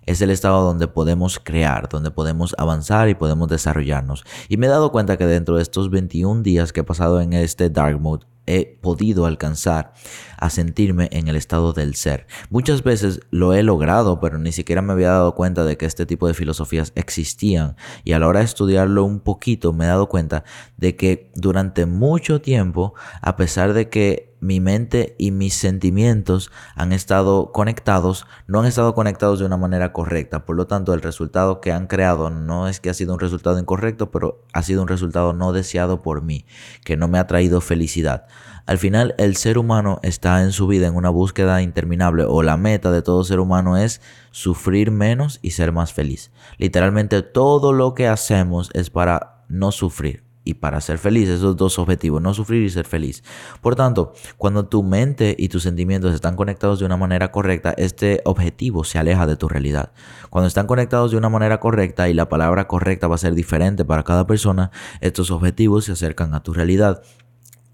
Es 0.06 0.22
el 0.22 0.30
estado 0.30 0.64
donde 0.64 0.88
podemos 0.88 1.40
crear, 1.40 1.90
donde 1.90 2.12
podemos 2.12 2.56
avanzar 2.58 3.10
y 3.10 3.16
podemos 3.16 3.48
desarrollarnos. 3.48 4.24
Y 4.50 4.58
me 4.58 4.68
he 4.68 4.70
dado 4.70 4.92
cuenta 4.92 5.18
que 5.18 5.26
dentro 5.26 5.56
de 5.56 5.64
estos 5.64 5.90
21 5.90 6.44
días 6.44 6.74
que 6.74 6.82
he 6.82 6.84
pasado 6.84 7.22
en 7.22 7.34
este 7.34 7.70
dark 7.70 8.00
mode, 8.00 8.26
he 8.46 8.78
podido 8.82 9.26
alcanzar 9.26 9.94
a 10.38 10.50
sentirme 10.50 11.10
en 11.12 11.28
el 11.28 11.36
estado 11.36 11.74
del 11.74 11.96
ser. 11.96 12.28
Muchas 12.50 12.84
veces 12.84 13.20
lo 13.32 13.54
he 13.54 13.64
logrado, 13.64 14.20
pero 14.20 14.38
ni 14.38 14.52
siquiera 14.52 14.82
me 14.82 14.94
había 14.94 15.10
dado 15.10 15.36
cuenta 15.36 15.64
de 15.64 15.78
que 15.78 15.86
este 15.86 16.06
tipo 16.06 16.28
de 16.28 16.34
filosofías 16.34 16.92
existían. 16.96 17.76
Y 18.04 18.14
a 18.14 18.20
la 18.20 18.28
hora 18.28 18.40
de 18.40 18.46
estudiarlo 18.46 19.04
un 19.04 19.20
poquito, 19.20 19.74
me 19.74 19.86
he 19.86 19.88
dado 19.88 20.10
cuenta 20.10 20.44
de 20.78 20.96
que 20.96 21.32
durante 21.36 21.86
mucho 21.86 22.42
tiempo, 22.42 22.94
a 23.22 23.36
pesar 23.36 23.74
de 23.74 23.90
que 23.90 24.34
mi 24.44 24.60
mente 24.60 25.16
y 25.18 25.32
mis 25.32 25.54
sentimientos 25.54 26.52
han 26.76 26.92
estado 26.92 27.54
conectados, 27.54 28.28
no 28.46 28.60
han 28.60 28.66
estado 28.66 28.94
conectados 28.94 29.40
de 29.40 29.46
una 29.46 29.56
manera 29.56 29.94
correcta. 29.94 30.46
Por 30.46 30.58
lo 30.58 30.68
tanto, 30.68 30.94
el 30.94 31.02
resultado 31.02 31.62
que 31.62 31.72
han 31.72 31.88
creado 31.88 32.30
no 32.30 32.68
es 32.68 32.82
que 32.82 32.90
ha 32.90 32.94
sido 32.94 33.14
un 33.14 33.22
resultado 33.22 33.58
incorrecto, 33.58 34.12
pero 34.12 34.44
ha 34.52 34.62
sido 34.62 34.82
un 34.82 34.90
resultado 34.90 35.32
no 35.32 35.54
deseado 35.54 36.02
por 36.02 36.24
mí, 36.24 36.46
que 36.84 36.98
no 36.98 37.08
me 37.08 37.20
ha 37.20 37.28
traído 37.28 37.62
felicidad. 37.62 38.28
Al 38.66 38.78
final, 38.78 39.14
el 39.18 39.36
ser 39.36 39.58
humano 39.58 40.00
está 40.04 40.42
en 40.42 40.54
su 40.54 40.68
vida 40.68 40.88
en 40.88 40.96
una 40.96 41.10
búsqueda 41.10 41.62
interminable 41.62 42.24
o 42.26 42.44
la 42.44 42.56
meta 42.56 42.92
de 42.92 43.02
todo 43.02 43.24
ser 43.26 43.42
humano 43.42 43.78
es 43.78 44.02
sufrir 44.32 44.90
menos 44.90 45.40
y 45.42 45.52
ser 45.52 45.74
más 45.74 45.92
feliz. 45.92 46.32
Literalmente 46.58 47.22
todo 47.24 47.74
lo 47.74 47.94
que 47.94 48.08
hacemos 48.08 48.70
es 48.74 48.90
para 48.90 49.44
no 49.50 49.74
sufrir 49.74 50.24
y 50.46 50.56
para 50.56 50.82
ser 50.82 50.98
feliz, 50.98 51.30
esos 51.30 51.56
dos 51.56 51.80
objetivos, 51.80 52.22
no 52.22 52.34
sufrir 52.34 52.64
y 52.64 52.70
ser 52.70 52.86
feliz. 52.86 53.24
Por 53.62 53.76
tanto, 53.76 54.14
cuando 54.38 54.66
tu 54.66 54.84
mente 54.84 55.36
y 55.38 55.50
tus 55.50 55.64
sentimientos 55.64 56.14
están 56.14 56.36
conectados 56.36 56.80
de 56.80 56.86
una 56.86 56.98
manera 56.98 57.32
correcta, 57.32 57.74
este 57.78 58.22
objetivo 58.26 58.84
se 58.84 59.00
aleja 59.00 59.26
de 59.26 59.38
tu 59.38 59.48
realidad. 59.48 59.92
Cuando 60.30 60.48
están 60.48 60.68
conectados 60.68 61.12
de 61.12 61.18
una 61.18 61.30
manera 61.30 61.60
correcta 61.60 62.10
y 62.10 62.14
la 62.14 62.30
palabra 62.30 62.68
correcta 62.68 63.08
va 63.08 63.16
a 63.16 63.20
ser 63.20 63.36
diferente 63.36 63.86
para 63.86 64.04
cada 64.04 64.28
persona, 64.28 64.72
estos 65.00 65.32
objetivos 65.32 65.86
se 65.86 65.94
acercan 65.94 66.34
a 66.34 66.44
tu 66.44 66.54
realidad 66.54 67.04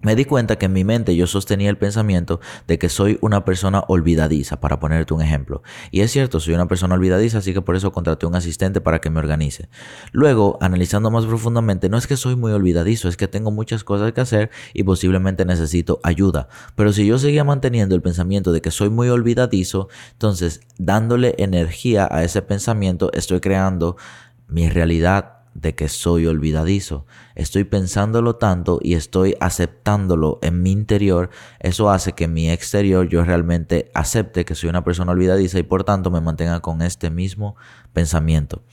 me 0.01 0.15
di 0.15 0.25
cuenta 0.25 0.57
que 0.57 0.67
en 0.67 0.73
mi 0.73 0.83
mente 0.83 1.15
yo 1.15 1.27
sostenía 1.27 1.69
el 1.69 1.77
pensamiento 1.77 2.39
de 2.67 2.79
que 2.79 2.89
soy 2.89 3.17
una 3.21 3.43
persona 3.45 3.83
olvidadiza, 3.87 4.59
para 4.59 4.79
ponerte 4.79 5.13
un 5.13 5.21
ejemplo. 5.21 5.61
Y 5.91 6.01
es 6.01 6.11
cierto, 6.11 6.39
soy 6.39 6.53
una 6.53 6.67
persona 6.67 6.95
olvidadiza, 6.95 7.39
así 7.39 7.53
que 7.53 7.61
por 7.61 7.75
eso 7.75 7.91
contraté 7.91 8.25
un 8.25 8.35
asistente 8.35 8.81
para 8.81 8.99
que 8.99 9.09
me 9.09 9.19
organice. 9.19 9.69
Luego, 10.11 10.57
analizando 10.61 11.11
más 11.11 11.25
profundamente, 11.25 11.89
no 11.89 11.97
es 11.97 12.07
que 12.07 12.17
soy 12.17 12.35
muy 12.35 12.51
olvidadizo, 12.51 13.09
es 13.09 13.17
que 13.17 13.27
tengo 13.27 13.51
muchas 13.51 13.83
cosas 13.83 14.13
que 14.13 14.21
hacer 14.21 14.49
y 14.73 14.83
posiblemente 14.83 15.45
necesito 15.45 15.99
ayuda. 16.03 16.47
Pero 16.75 16.93
si 16.93 17.05
yo 17.05 17.17
seguía 17.17 17.43
manteniendo 17.43 17.95
el 17.95 18.01
pensamiento 18.01 18.51
de 18.51 18.61
que 18.61 18.71
soy 18.71 18.89
muy 18.89 19.09
olvidadizo, 19.09 19.89
entonces 20.13 20.61
dándole 20.77 21.35
energía 21.37 22.07
a 22.09 22.23
ese 22.23 22.41
pensamiento, 22.41 23.11
estoy 23.13 23.39
creando 23.39 23.97
mi 24.47 24.69
realidad 24.69 25.38
de 25.61 25.75
que 25.75 25.89
soy 25.89 26.25
olvidadizo. 26.27 27.05
Estoy 27.35 27.63
pensándolo 27.63 28.35
tanto 28.35 28.79
y 28.81 28.93
estoy 28.93 29.35
aceptándolo 29.39 30.39
en 30.41 30.61
mi 30.61 30.71
interior. 30.71 31.29
Eso 31.59 31.89
hace 31.89 32.13
que 32.13 32.25
en 32.25 32.33
mi 32.33 32.49
exterior 32.49 33.07
yo 33.07 33.23
realmente 33.23 33.91
acepte 33.93 34.45
que 34.45 34.55
soy 34.55 34.69
una 34.69 34.83
persona 34.83 35.11
olvidadiza 35.11 35.59
y 35.59 35.63
por 35.63 35.83
tanto 35.83 36.11
me 36.11 36.21
mantenga 36.21 36.61
con 36.61 36.81
este 36.81 37.09
mismo 37.09 37.55
pensamiento. 37.93 38.63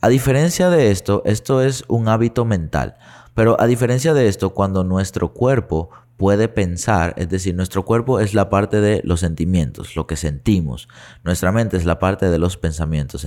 A 0.00 0.08
diferencia 0.08 0.70
de 0.70 0.90
esto, 0.90 1.22
esto 1.24 1.62
es 1.62 1.84
un 1.88 2.08
hábito 2.08 2.44
mental. 2.44 2.96
Pero 3.34 3.58
a 3.60 3.66
diferencia 3.66 4.12
de 4.12 4.28
esto, 4.28 4.50
cuando 4.50 4.84
nuestro 4.84 5.32
cuerpo 5.32 5.90
puede 6.22 6.48
pensar, 6.48 7.14
es 7.16 7.28
decir, 7.28 7.54
nuestro 7.54 7.84
cuerpo 7.84 8.20
es 8.20 8.34
la 8.34 8.48
parte 8.48 8.80
de 8.80 9.00
los 9.04 9.20
sentimientos, 9.20 9.96
lo 9.96 10.06
que 10.06 10.16
sentimos. 10.16 10.88
Nuestra 11.24 11.50
mente 11.50 11.76
es 11.76 11.84
la 11.84 11.98
parte 11.98 12.28
de 12.30 12.38
los 12.38 12.56
pensamientos, 12.56 13.26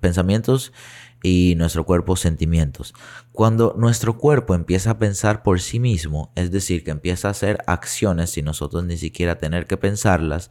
pensamientos 0.00 0.72
y 1.22 1.54
nuestro 1.56 1.84
cuerpo 1.84 2.16
sentimientos. 2.16 2.94
Cuando 3.32 3.74
nuestro 3.78 4.18
cuerpo 4.18 4.54
empieza 4.54 4.90
a 4.92 4.98
pensar 4.98 5.42
por 5.42 5.60
sí 5.60 5.78
mismo, 5.78 6.32
es 6.34 6.50
decir, 6.50 6.84
que 6.84 6.90
empieza 6.90 7.28
a 7.28 7.32
hacer 7.32 7.58
acciones 7.66 8.30
sin 8.30 8.44
nosotros 8.44 8.84
ni 8.84 8.96
siquiera 8.96 9.38
tener 9.38 9.66
que 9.66 9.76
pensarlas, 9.76 10.50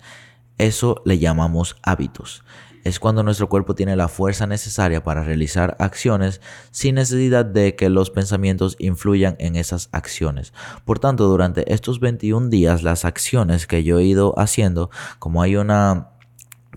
eso 0.58 1.02
le 1.06 1.20
llamamos 1.20 1.78
hábitos. 1.84 2.44
Es 2.84 3.00
cuando 3.00 3.24
nuestro 3.24 3.50
cuerpo 3.50 3.76
tiene 3.76 3.96
la 3.96 4.08
fuerza 4.08 4.48
necesaria 4.48 5.04
para 5.04 5.24
realizar 5.24 5.76
acciones 5.80 6.40
sin 6.72 6.96
necesidad 6.96 7.44
de 7.46 7.76
que 7.76 7.90
los 7.90 8.10
pensamientos 8.10 8.78
influyan 8.80 9.36
en 9.40 9.56
esas 9.56 9.90
acciones. 9.92 10.54
Por 10.86 11.00
tanto, 11.00 11.28
durante 11.28 11.74
estos 11.74 12.00
21 12.00 12.50
días, 12.50 12.84
las 12.84 13.04
acciones 13.04 13.68
que 13.68 13.84
yo 13.84 14.00
he 14.00 14.06
ido 14.06 14.34
haciendo, 14.40 14.90
como 15.20 15.42
hay 15.42 15.58
una 15.58 16.12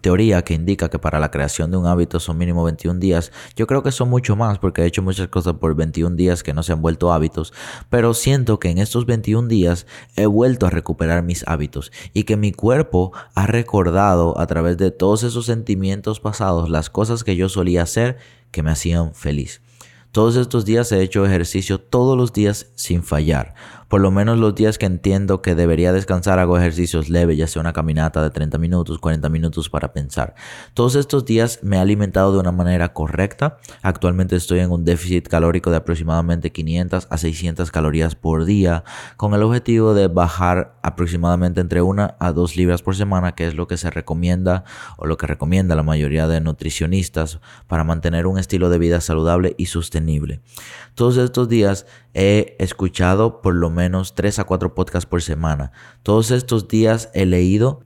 teoría 0.02 0.42
que 0.42 0.52
indica 0.52 0.90
que 0.90 0.98
para 0.98 1.18
la 1.18 1.30
creación 1.30 1.70
de 1.70 1.78
un 1.78 1.86
hábito 1.86 2.20
son 2.20 2.36
mínimo 2.36 2.64
21 2.64 3.00
días. 3.00 3.32
Yo 3.56 3.66
creo 3.66 3.82
que 3.82 3.92
son 3.92 4.10
mucho 4.10 4.36
más 4.36 4.58
porque 4.58 4.82
he 4.82 4.86
hecho 4.86 5.00
muchas 5.00 5.28
cosas 5.28 5.54
por 5.54 5.74
21 5.74 6.16
días 6.16 6.42
que 6.42 6.52
no 6.52 6.62
se 6.62 6.72
han 6.72 6.82
vuelto 6.82 7.12
hábitos, 7.12 7.54
pero 7.88 8.12
siento 8.12 8.58
que 8.58 8.68
en 8.68 8.78
estos 8.78 9.06
21 9.06 9.48
días 9.48 9.86
he 10.16 10.26
vuelto 10.26 10.66
a 10.66 10.70
recuperar 10.70 11.22
mis 11.22 11.46
hábitos 11.48 11.92
y 12.12 12.24
que 12.24 12.36
mi 12.36 12.52
cuerpo 12.52 13.12
ha 13.34 13.46
recordado 13.46 14.38
a 14.38 14.46
través 14.46 14.76
de 14.76 14.90
todos 14.90 15.22
esos 15.22 15.46
sentimientos 15.46 16.20
pasados 16.20 16.68
las 16.68 16.90
cosas 16.90 17.24
que 17.24 17.36
yo 17.36 17.48
solía 17.48 17.82
hacer 17.82 18.18
que 18.50 18.62
me 18.62 18.70
hacían 18.70 19.14
feliz. 19.14 19.62
Todos 20.12 20.36
estos 20.36 20.66
días 20.66 20.92
he 20.92 21.00
hecho 21.00 21.24
ejercicio 21.24 21.80
todos 21.80 22.18
los 22.18 22.34
días 22.34 22.66
sin 22.74 23.02
fallar. 23.02 23.54
Por 23.92 24.00
lo 24.00 24.10
menos 24.10 24.38
los 24.38 24.54
días 24.54 24.78
que 24.78 24.86
entiendo 24.86 25.42
que 25.42 25.54
debería 25.54 25.92
descansar 25.92 26.38
hago 26.38 26.56
ejercicios 26.56 27.10
leves, 27.10 27.36
ya 27.36 27.46
sea 27.46 27.60
una 27.60 27.74
caminata 27.74 28.22
de 28.22 28.30
30 28.30 28.56
minutos, 28.56 28.98
40 28.98 29.28
minutos 29.28 29.68
para 29.68 29.92
pensar. 29.92 30.34
Todos 30.72 30.94
estos 30.94 31.26
días 31.26 31.58
me 31.60 31.76
he 31.76 31.78
alimentado 31.78 32.32
de 32.32 32.38
una 32.38 32.52
manera 32.52 32.94
correcta. 32.94 33.58
Actualmente 33.82 34.34
estoy 34.34 34.60
en 34.60 34.70
un 34.70 34.86
déficit 34.86 35.28
calórico 35.28 35.70
de 35.70 35.76
aproximadamente 35.76 36.52
500 36.52 37.08
a 37.10 37.18
600 37.18 37.70
calorías 37.70 38.14
por 38.14 38.46
día, 38.46 38.82
con 39.18 39.34
el 39.34 39.42
objetivo 39.42 39.92
de 39.92 40.08
bajar 40.08 40.78
aproximadamente 40.82 41.60
entre 41.60 41.82
1 41.82 42.14
a 42.18 42.32
2 42.32 42.56
libras 42.56 42.80
por 42.80 42.96
semana, 42.96 43.32
que 43.32 43.46
es 43.46 43.54
lo 43.54 43.68
que 43.68 43.76
se 43.76 43.90
recomienda 43.90 44.64
o 44.96 45.04
lo 45.04 45.18
que 45.18 45.26
recomienda 45.26 45.76
la 45.76 45.82
mayoría 45.82 46.26
de 46.28 46.40
nutricionistas 46.40 47.40
para 47.66 47.84
mantener 47.84 48.26
un 48.26 48.38
estilo 48.38 48.70
de 48.70 48.78
vida 48.78 49.02
saludable 49.02 49.54
y 49.58 49.66
sostenible. 49.66 50.40
Todos 50.94 51.18
estos 51.18 51.50
días 51.50 51.84
he 52.14 52.56
escuchado 52.58 53.40
por 53.42 53.54
lo 53.54 53.68
menos 53.68 53.81
3 53.90 54.38
a 54.38 54.44
4 54.44 54.74
podcasts 54.74 55.08
por 55.08 55.22
semana. 55.22 55.72
Todos 56.02 56.30
estos 56.30 56.68
días 56.68 57.10
he 57.14 57.26
leído 57.26 57.80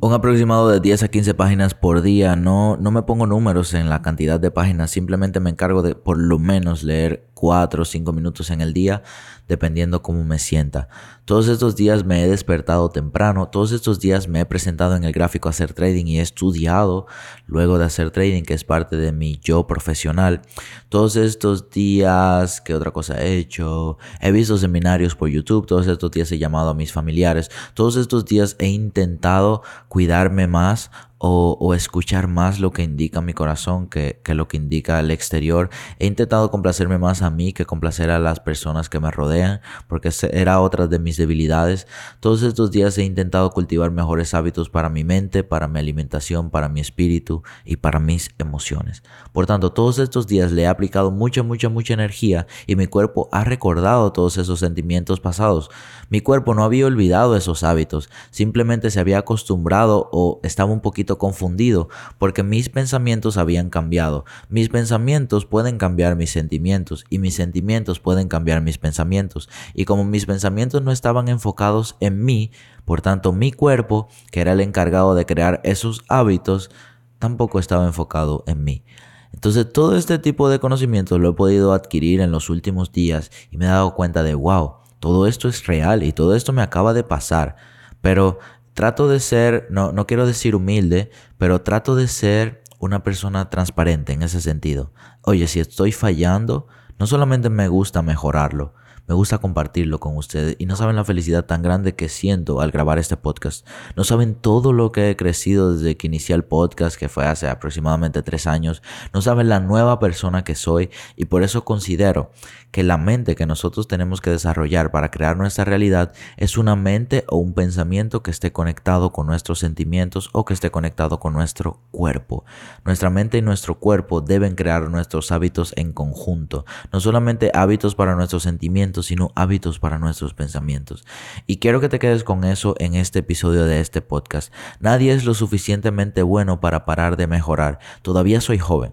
un 0.00 0.12
aproximado 0.12 0.68
de 0.68 0.80
10 0.80 1.02
a 1.02 1.08
15 1.08 1.34
páginas 1.34 1.74
por 1.74 2.02
día. 2.02 2.36
No, 2.36 2.76
no 2.76 2.90
me 2.90 3.02
pongo 3.02 3.26
números 3.26 3.74
en 3.74 3.88
la 3.88 4.02
cantidad 4.02 4.38
de 4.38 4.50
páginas, 4.50 4.90
simplemente 4.90 5.40
me 5.40 5.50
encargo 5.50 5.82
de 5.82 5.94
por 5.94 6.18
lo 6.18 6.38
menos 6.38 6.82
leer 6.82 7.27
4 7.38 7.82
o 7.82 7.84
5 7.84 8.12
minutos 8.12 8.50
en 8.50 8.60
el 8.60 8.72
día, 8.74 9.04
dependiendo 9.46 10.02
cómo 10.02 10.24
me 10.24 10.40
sienta. 10.40 10.88
Todos 11.24 11.46
estos 11.46 11.76
días 11.76 12.04
me 12.04 12.24
he 12.24 12.28
despertado 12.28 12.88
temprano, 12.88 13.48
todos 13.48 13.70
estos 13.70 14.00
días 14.00 14.26
me 14.26 14.40
he 14.40 14.44
presentado 14.44 14.96
en 14.96 15.04
el 15.04 15.12
gráfico 15.12 15.48
a 15.48 15.50
hacer 15.50 15.72
trading 15.72 16.06
y 16.06 16.18
he 16.18 16.22
estudiado 16.22 17.06
luego 17.46 17.78
de 17.78 17.84
hacer 17.84 18.10
trading, 18.10 18.42
que 18.42 18.54
es 18.54 18.64
parte 18.64 18.96
de 18.96 19.12
mi 19.12 19.38
yo 19.40 19.68
profesional. 19.68 20.42
Todos 20.88 21.14
estos 21.14 21.70
días, 21.70 22.60
¿qué 22.60 22.74
otra 22.74 22.90
cosa 22.90 23.22
he 23.22 23.36
hecho? 23.36 23.98
He 24.20 24.32
visto 24.32 24.58
seminarios 24.58 25.14
por 25.14 25.28
YouTube, 25.28 25.66
todos 25.66 25.86
estos 25.86 26.10
días 26.10 26.32
he 26.32 26.38
llamado 26.38 26.70
a 26.70 26.74
mis 26.74 26.92
familiares, 26.92 27.52
todos 27.74 27.96
estos 27.96 28.24
días 28.24 28.56
he 28.58 28.66
intentado 28.66 29.62
cuidarme 29.86 30.48
más 30.48 30.90
o, 31.18 31.74
escuchar 31.74 32.28
más 32.28 32.60
lo 32.60 32.70
que 32.72 32.82
indica 32.82 33.20
mi 33.20 33.34
corazón 33.34 33.88
que, 33.88 34.20
que, 34.24 34.34
lo 34.34 34.48
que 34.48 34.56
indica 34.56 35.00
el 35.00 35.10
exterior. 35.10 35.68
He 35.98 36.06
intentado 36.06 36.50
complacerme 36.50 36.98
más 36.98 37.22
a 37.22 37.30
mí 37.30 37.52
que 37.52 37.66
complacer 37.66 38.10
a 38.10 38.18
las 38.18 38.40
personas 38.40 38.88
que 38.88 39.00
me 39.00 39.10
rodean, 39.10 39.60
porque 39.88 40.10
era 40.32 40.60
otra 40.60 40.86
de 40.86 40.98
mis 40.98 41.16
debilidades. 41.16 41.86
Todos 42.20 42.42
estos 42.42 42.70
días 42.70 42.96
he 42.98 43.04
intentado 43.04 43.50
cultivar 43.50 43.90
mejores 43.90 44.34
hábitos 44.34 44.70
para 44.70 44.88
mi 44.88 45.04
mente, 45.04 45.44
para 45.44 45.68
mi 45.68 45.78
alimentación, 45.78 46.50
para 46.50 46.68
mi 46.68 46.80
espíritu 46.80 47.42
y 47.64 47.76
para 47.76 47.98
mis 47.98 48.30
emociones. 48.38 49.02
Por 49.32 49.46
tanto, 49.46 49.72
todos 49.72 49.98
estos 49.98 50.26
días 50.26 50.52
le 50.52 50.62
he 50.62 50.66
aplicado 50.66 51.10
mucha, 51.10 51.42
mucha, 51.42 51.68
mucha 51.68 51.94
energía 51.94 52.46
y 52.66 52.76
mi 52.76 52.86
cuerpo 52.86 53.28
ha 53.32 53.44
recordado 53.44 54.12
todos 54.12 54.38
esos 54.38 54.60
sentimientos 54.60 55.20
pasados. 55.20 55.70
Mi 56.10 56.20
cuerpo 56.20 56.54
no 56.54 56.64
había 56.64 56.86
olvidado 56.86 57.36
esos 57.36 57.62
hábitos, 57.62 58.08
simplemente 58.30 58.90
se 58.90 59.00
había 59.00 59.18
acostumbrado 59.18 60.08
o 60.12 60.40
estaba 60.42 60.72
un 60.72 60.80
poquito 60.80 61.07
confundido 61.16 61.88
porque 62.18 62.42
mis 62.42 62.68
pensamientos 62.68 63.38
habían 63.38 63.70
cambiado. 63.70 64.26
Mis 64.50 64.68
pensamientos 64.68 65.46
pueden 65.46 65.78
cambiar 65.78 66.16
mis 66.16 66.30
sentimientos 66.30 67.06
y 67.08 67.18
mis 67.18 67.34
sentimientos 67.34 68.00
pueden 68.00 68.28
cambiar 68.28 68.60
mis 68.60 68.76
pensamientos. 68.76 69.48
Y 69.72 69.86
como 69.86 70.04
mis 70.04 70.26
pensamientos 70.26 70.82
no 70.82 70.92
estaban 70.92 71.28
enfocados 71.28 71.96
en 72.00 72.22
mí, 72.24 72.50
por 72.84 73.00
tanto 73.00 73.32
mi 73.32 73.52
cuerpo, 73.52 74.08
que 74.30 74.42
era 74.42 74.52
el 74.52 74.60
encargado 74.60 75.14
de 75.14 75.24
crear 75.24 75.62
esos 75.64 76.02
hábitos, 76.08 76.70
tampoco 77.18 77.58
estaba 77.58 77.86
enfocado 77.86 78.44
en 78.46 78.64
mí. 78.64 78.84
Entonces 79.32 79.72
todo 79.72 79.96
este 79.96 80.18
tipo 80.18 80.48
de 80.48 80.58
conocimientos 80.58 81.20
lo 81.20 81.30
he 81.30 81.32
podido 81.34 81.72
adquirir 81.72 82.20
en 82.20 82.32
los 82.32 82.50
últimos 82.50 82.92
días 82.92 83.30
y 83.50 83.56
me 83.56 83.66
he 83.66 83.68
dado 83.68 83.94
cuenta 83.94 84.22
de, 84.22 84.34
wow, 84.34 84.74
todo 85.00 85.26
esto 85.26 85.48
es 85.48 85.66
real 85.66 86.02
y 86.02 86.12
todo 86.12 86.34
esto 86.34 86.52
me 86.52 86.62
acaba 86.62 86.92
de 86.92 87.04
pasar. 87.04 87.56
Pero 88.00 88.38
trato 88.78 89.08
de 89.08 89.18
ser, 89.18 89.66
no, 89.70 89.90
no 89.90 90.06
quiero 90.06 90.24
decir 90.24 90.54
humilde, 90.54 91.10
pero 91.36 91.62
trato 91.62 91.96
de 91.96 92.06
ser 92.06 92.62
una 92.78 93.02
persona 93.02 93.50
transparente 93.50 94.12
en 94.12 94.22
ese 94.22 94.40
sentido. 94.40 94.92
Oye, 95.22 95.48
si 95.48 95.58
estoy 95.58 95.90
fallando, 95.90 96.68
no 96.96 97.08
solamente 97.08 97.50
me 97.50 97.66
gusta 97.66 98.02
mejorarlo, 98.02 98.74
me 99.08 99.14
gusta 99.14 99.38
compartirlo 99.38 99.98
con 100.00 100.18
ustedes 100.18 100.56
y 100.58 100.66
no 100.66 100.76
saben 100.76 100.94
la 100.94 101.04
felicidad 101.04 101.46
tan 101.46 101.62
grande 101.62 101.94
que 101.94 102.10
siento 102.10 102.60
al 102.60 102.70
grabar 102.70 102.98
este 102.98 103.16
podcast. 103.16 103.66
No 103.96 104.04
saben 104.04 104.34
todo 104.34 104.74
lo 104.74 104.92
que 104.92 105.10
he 105.10 105.16
crecido 105.16 105.74
desde 105.74 105.96
que 105.96 106.08
inicié 106.08 106.34
el 106.34 106.44
podcast, 106.44 106.98
que 106.98 107.08
fue 107.08 107.26
hace 107.26 107.48
aproximadamente 107.48 108.22
tres 108.22 108.46
años. 108.46 108.82
No 109.14 109.22
saben 109.22 109.48
la 109.48 109.60
nueva 109.60 109.98
persona 109.98 110.44
que 110.44 110.54
soy 110.54 110.90
y 111.16 111.24
por 111.24 111.42
eso 111.42 111.64
considero 111.64 112.30
que 112.70 112.82
la 112.82 112.98
mente 112.98 113.34
que 113.34 113.46
nosotros 113.46 113.88
tenemos 113.88 114.20
que 114.20 114.28
desarrollar 114.28 114.90
para 114.90 115.10
crear 115.10 115.38
nuestra 115.38 115.64
realidad 115.64 116.12
es 116.36 116.58
una 116.58 116.76
mente 116.76 117.24
o 117.28 117.36
un 117.38 117.54
pensamiento 117.54 118.22
que 118.22 118.30
esté 118.30 118.52
conectado 118.52 119.10
con 119.10 119.26
nuestros 119.26 119.58
sentimientos 119.58 120.28
o 120.32 120.44
que 120.44 120.52
esté 120.52 120.70
conectado 120.70 121.18
con 121.18 121.32
nuestro 121.32 121.80
cuerpo. 121.92 122.44
Nuestra 122.84 123.08
mente 123.08 123.38
y 123.38 123.42
nuestro 123.42 123.78
cuerpo 123.78 124.20
deben 124.20 124.54
crear 124.54 124.90
nuestros 124.90 125.32
hábitos 125.32 125.72
en 125.76 125.94
conjunto. 125.94 126.66
No 126.92 127.00
solamente 127.00 127.50
hábitos 127.54 127.94
para 127.94 128.14
nuestros 128.14 128.42
sentimientos, 128.42 128.97
sino 129.02 129.30
hábitos 129.34 129.78
para 129.78 129.98
nuestros 129.98 130.34
pensamientos. 130.34 131.04
Y 131.46 131.58
quiero 131.58 131.80
que 131.80 131.88
te 131.88 131.98
quedes 131.98 132.24
con 132.24 132.44
eso 132.44 132.74
en 132.78 132.94
este 132.94 133.20
episodio 133.20 133.64
de 133.64 133.80
este 133.80 134.02
podcast. 134.02 134.52
Nadie 134.80 135.12
es 135.12 135.24
lo 135.24 135.34
suficientemente 135.34 136.22
bueno 136.22 136.60
para 136.60 136.84
parar 136.84 137.16
de 137.16 137.26
mejorar. 137.26 137.78
Todavía 138.02 138.40
soy 138.40 138.58
joven. 138.58 138.92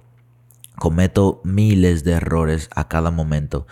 Cometo 0.78 1.42
miles 1.44 2.04
de 2.04 2.14
errores 2.14 2.70
a 2.76 2.88
cada 2.88 3.12
momento. 3.12 3.66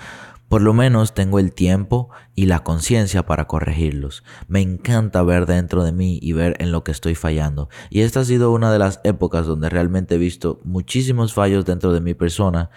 Por 0.53 0.61
lo 0.61 0.75
menos 0.75 1.15
tengo 1.15 1.39
el 1.39 1.51
tiempo 1.51 2.09
y 2.35 2.45
la 2.45 2.59
conciencia 2.59 3.25
para 3.25 3.47
corregirlos. 3.47 4.23
Me 4.47 4.61
encanta 4.61 5.23
ver 5.23 5.47
dentro 5.47 5.83
de 5.83 5.91
mí 5.91 6.19
y 6.21 6.33
ver 6.33 6.55
en 6.59 6.71
lo 6.71 6.83
que 6.83 6.91
estoy 6.91 7.15
fallando. 7.15 7.69
Y 7.89 8.01
esta 8.01 8.19
ha 8.19 8.25
sido 8.25 8.51
una 8.51 8.71
de 8.71 8.77
las 8.77 9.01
épocas 9.03 9.47
donde 9.47 9.69
realmente 9.69 10.13
he 10.13 10.19
visto 10.19 10.61
muchísimos 10.63 11.33
fallos 11.33 11.65
dentro 11.65 11.91
de 11.91 12.01
mi 12.01 12.13
persona 12.13 12.69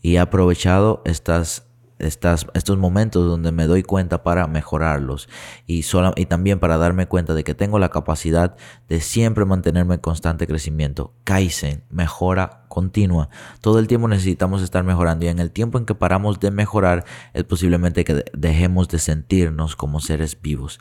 y 0.00 0.14
he 0.14 0.18
aprovechado 0.18 1.02
estas 1.04 1.69
estos 2.00 2.78
momentos 2.78 3.26
donde 3.26 3.52
me 3.52 3.66
doy 3.66 3.82
cuenta 3.82 4.22
para 4.22 4.46
mejorarlos 4.46 5.28
y, 5.66 5.84
y 6.16 6.26
también 6.26 6.58
para 6.58 6.78
darme 6.78 7.06
cuenta 7.06 7.34
de 7.34 7.44
que 7.44 7.54
tengo 7.54 7.78
la 7.78 7.90
capacidad 7.90 8.56
de 8.88 9.00
siempre 9.00 9.44
mantenerme 9.44 9.94
en 9.94 10.00
constante 10.00 10.46
crecimiento. 10.46 11.12
Kaizen, 11.24 11.84
mejora 11.90 12.64
continua. 12.68 13.28
Todo 13.60 13.78
el 13.78 13.86
tiempo 13.86 14.08
necesitamos 14.08 14.62
estar 14.62 14.84
mejorando 14.84 15.24
y 15.24 15.28
en 15.28 15.38
el 15.38 15.50
tiempo 15.50 15.78
en 15.78 15.86
que 15.86 15.94
paramos 15.94 16.40
de 16.40 16.50
mejorar 16.50 17.04
es 17.34 17.44
posiblemente 17.44 18.04
que 18.04 18.24
dejemos 18.32 18.88
de 18.88 18.98
sentirnos 18.98 19.76
como 19.76 20.00
seres 20.00 20.40
vivos. 20.40 20.78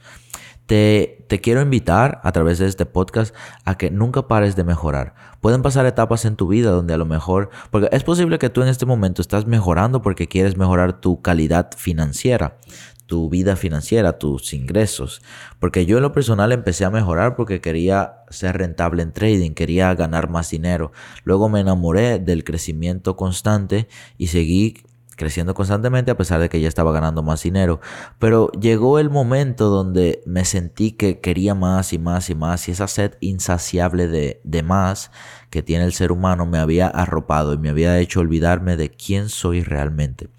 Te, 0.69 1.25
quiero 1.41 1.63
invitar 1.63 2.21
a 2.23 2.31
través 2.31 2.59
de 2.59 2.67
este 2.67 2.85
podcast 2.85 3.33
a 3.65 3.75
que 3.75 3.89
nunca 3.89 4.27
pares 4.27 4.55
de 4.55 4.63
mejorar. 4.63 5.15
Pueden 5.41 5.63
pasar 5.63 5.87
etapas 5.87 6.25
en 6.25 6.35
tu 6.35 6.47
vida 6.47 6.69
donde 6.69 6.93
a 6.93 6.97
lo 6.97 7.07
mejor, 7.07 7.49
porque 7.71 7.89
es 7.91 8.03
posible 8.03 8.37
que 8.37 8.51
tú 8.51 8.61
en 8.61 8.67
este 8.67 8.85
momento 8.85 9.23
estás 9.23 9.47
mejorando 9.47 10.03
porque 10.03 10.27
quieres 10.27 10.57
mejorar 10.57 11.01
tu 11.01 11.23
calidad 11.23 11.71
financiera, 11.75 12.59
tu 13.07 13.31
vida 13.31 13.55
financiera, 13.55 14.19
tus 14.19 14.53
ingresos. 14.53 15.23
Porque 15.57 15.87
yo 15.87 15.97
en 15.97 16.03
lo 16.03 16.11
personal 16.11 16.51
empecé 16.51 16.85
a 16.85 16.91
mejorar 16.91 17.35
porque 17.35 17.61
quería 17.61 18.17
ser 18.29 18.59
rentable 18.59 19.01
en 19.01 19.11
trading, 19.11 19.55
quería 19.55 19.95
ganar 19.95 20.29
más 20.29 20.51
dinero. 20.51 20.91
Luego 21.23 21.49
me 21.49 21.61
enamoré 21.61 22.19
del 22.19 22.43
crecimiento 22.43 23.15
constante 23.15 23.87
y 24.19 24.27
seguí 24.27 24.83
creciendo 25.19 25.53
constantemente 25.53 26.11
a 26.11 26.17
pesar 26.17 26.39
de 26.39 26.47
que 26.47 26.61
ya 26.61 26.69
estaba 26.69 26.93
ganando 26.93 27.21
más 27.21 27.43
dinero. 27.43 27.81
Pero 28.19 28.49
llegó 28.53 28.99
el 28.99 29.09
momento 29.09 29.67
donde 29.69 30.23
me 30.25 30.45
sentí 30.45 30.93
que 30.93 31.19
quería 31.19 31.53
más 31.53 31.91
y 31.91 31.99
más 31.99 32.29
y 32.29 32.35
más 32.35 32.69
y 32.69 32.71
esa 32.71 32.87
sed 32.87 33.15
insaciable 33.19 34.07
de, 34.07 34.39
de 34.45 34.63
más 34.63 35.11
que 35.49 35.61
tiene 35.61 35.83
el 35.83 35.93
ser 35.93 36.13
humano 36.13 36.45
me 36.45 36.57
había 36.57 36.87
arropado 36.87 37.53
y 37.53 37.57
me 37.57 37.69
había 37.69 37.99
hecho 37.99 38.21
olvidarme 38.21 38.77
de 38.77 38.89
quién 38.91 39.27
soy 39.27 39.61
realmente. 39.61 40.29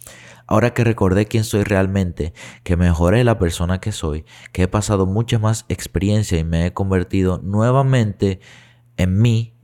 Ahora 0.47 0.73
que 0.73 0.83
recordé 0.83 1.27
quién 1.27 1.45
soy 1.45 1.63
realmente, 1.63 2.33
que 2.65 2.77
mejoré 2.77 3.23
la 3.23 3.39
persona 3.39 3.81
que 3.81 3.93
soy, 3.93 4.25
que 4.51 4.63
he 4.63 4.69
pasado 4.69 5.07
mucha 5.07 5.39
más 5.39 5.67
experiencia 5.69 6.39
y 6.39 6.45
me 6.45 6.67
he 6.67 6.73
convertido 6.73 7.39
nuevamente 7.45 8.41
en 8.97 9.21
mí 9.21 9.55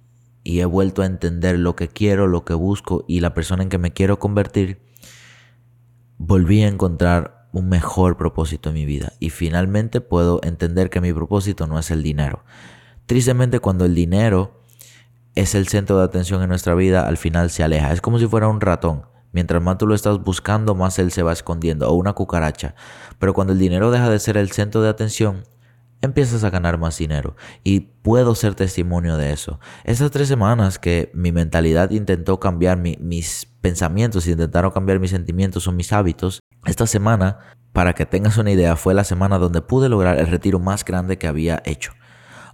y 0.45 0.61
he 0.61 0.65
vuelto 0.65 1.03
a 1.03 1.07
entender 1.07 1.59
lo 1.59 1.75
que 1.75 1.89
quiero, 1.89 2.29
lo 2.29 2.45
que 2.45 2.55
busco 2.55 3.05
y 3.09 3.19
la 3.19 3.35
persona 3.35 3.65
en 3.65 3.69
que 3.69 3.79
me 3.79 3.93
quiero 3.93 4.21
convertir, 4.21 4.86
volví 6.19 6.63
a 6.63 6.69
encontrar 6.69 7.49
un 7.53 7.69
mejor 7.69 8.17
propósito 8.17 8.69
en 8.71 8.75
mi 8.75 8.85
vida 8.85 9.13
y 9.19 9.31
finalmente 9.31 10.01
puedo 10.01 10.41
entender 10.43 10.91
que 10.91 11.01
mi 11.01 11.13
propósito 11.13 11.67
no 11.67 11.79
es 11.79 11.91
el 11.91 12.03
dinero. 12.03 12.45
Tristemente 13.07 13.61
cuando 13.61 13.85
el 13.85 13.95
dinero 13.95 14.63
es 15.35 15.55
el 15.55 15.69
centro 15.69 15.99
de 15.99 16.05
atención 16.05 16.43
en 16.43 16.49
nuestra 16.49 16.75
vida, 16.75 17.07
al 17.07 17.17
final 17.17 17.51
se 17.51 17.63
aleja. 17.63 17.93
Es 17.93 18.01
como 18.01 18.19
si 18.19 18.27
fuera 18.27 18.49
un 18.49 18.61
ratón. 18.61 19.05
Mientras 19.33 19.63
más 19.63 19.77
tú 19.77 19.87
lo 19.87 19.95
estás 19.95 20.19
buscando, 20.23 20.75
más 20.75 20.99
él 20.99 21.13
se 21.13 21.23
va 21.23 21.33
escondiendo, 21.33 21.89
o 21.91 21.93
una 21.93 22.15
cucaracha. 22.15 22.75
Pero 23.19 23.35
cuando 23.35 23.53
el 23.53 23.59
dinero 23.59 23.91
deja 23.91 24.09
de 24.09 24.19
ser 24.19 24.39
el 24.39 24.51
centro 24.51 24.81
de 24.81 24.89
atención, 24.89 25.45
empiezas 26.03 26.45
a 26.45 26.51
ganar 26.51 26.79
más 26.79 26.99
dinero. 26.99 27.37
Y 27.65 27.81
puedo 27.81 28.35
ser 28.35 28.55
testimonio 28.55 29.17
de 29.17 29.33
eso. 29.33 29.61
Esas 29.85 30.11
tres 30.11 30.29
semanas 30.29 30.79
que 30.79 31.11
mi 31.15 31.33
mentalidad 31.33 31.91
intentó 31.91 32.41
cambiar, 32.41 32.79
mis 32.79 33.47
pensamientos 33.61 34.27
intentaron 34.27 34.71
cambiar 34.71 35.01
mis 35.01 35.11
sentimientos 35.11 35.67
o 35.67 35.73
mis 35.73 35.93
hábitos, 35.93 36.41
esta 36.65 36.87
semana, 36.87 37.39
para 37.73 37.95
que 37.95 38.07
tengas 38.07 38.39
una 38.39 38.51
idea, 38.51 38.77
fue 38.77 38.95
la 38.95 39.05
semana 39.05 39.39
donde 39.39 39.63
pude 39.63 39.89
lograr 39.89 40.19
el 40.19 40.27
retiro 40.27 40.59
más 40.59 40.85
grande 40.85 41.19
que 41.19 41.27
había 41.27 41.63
hecho. 41.65 41.93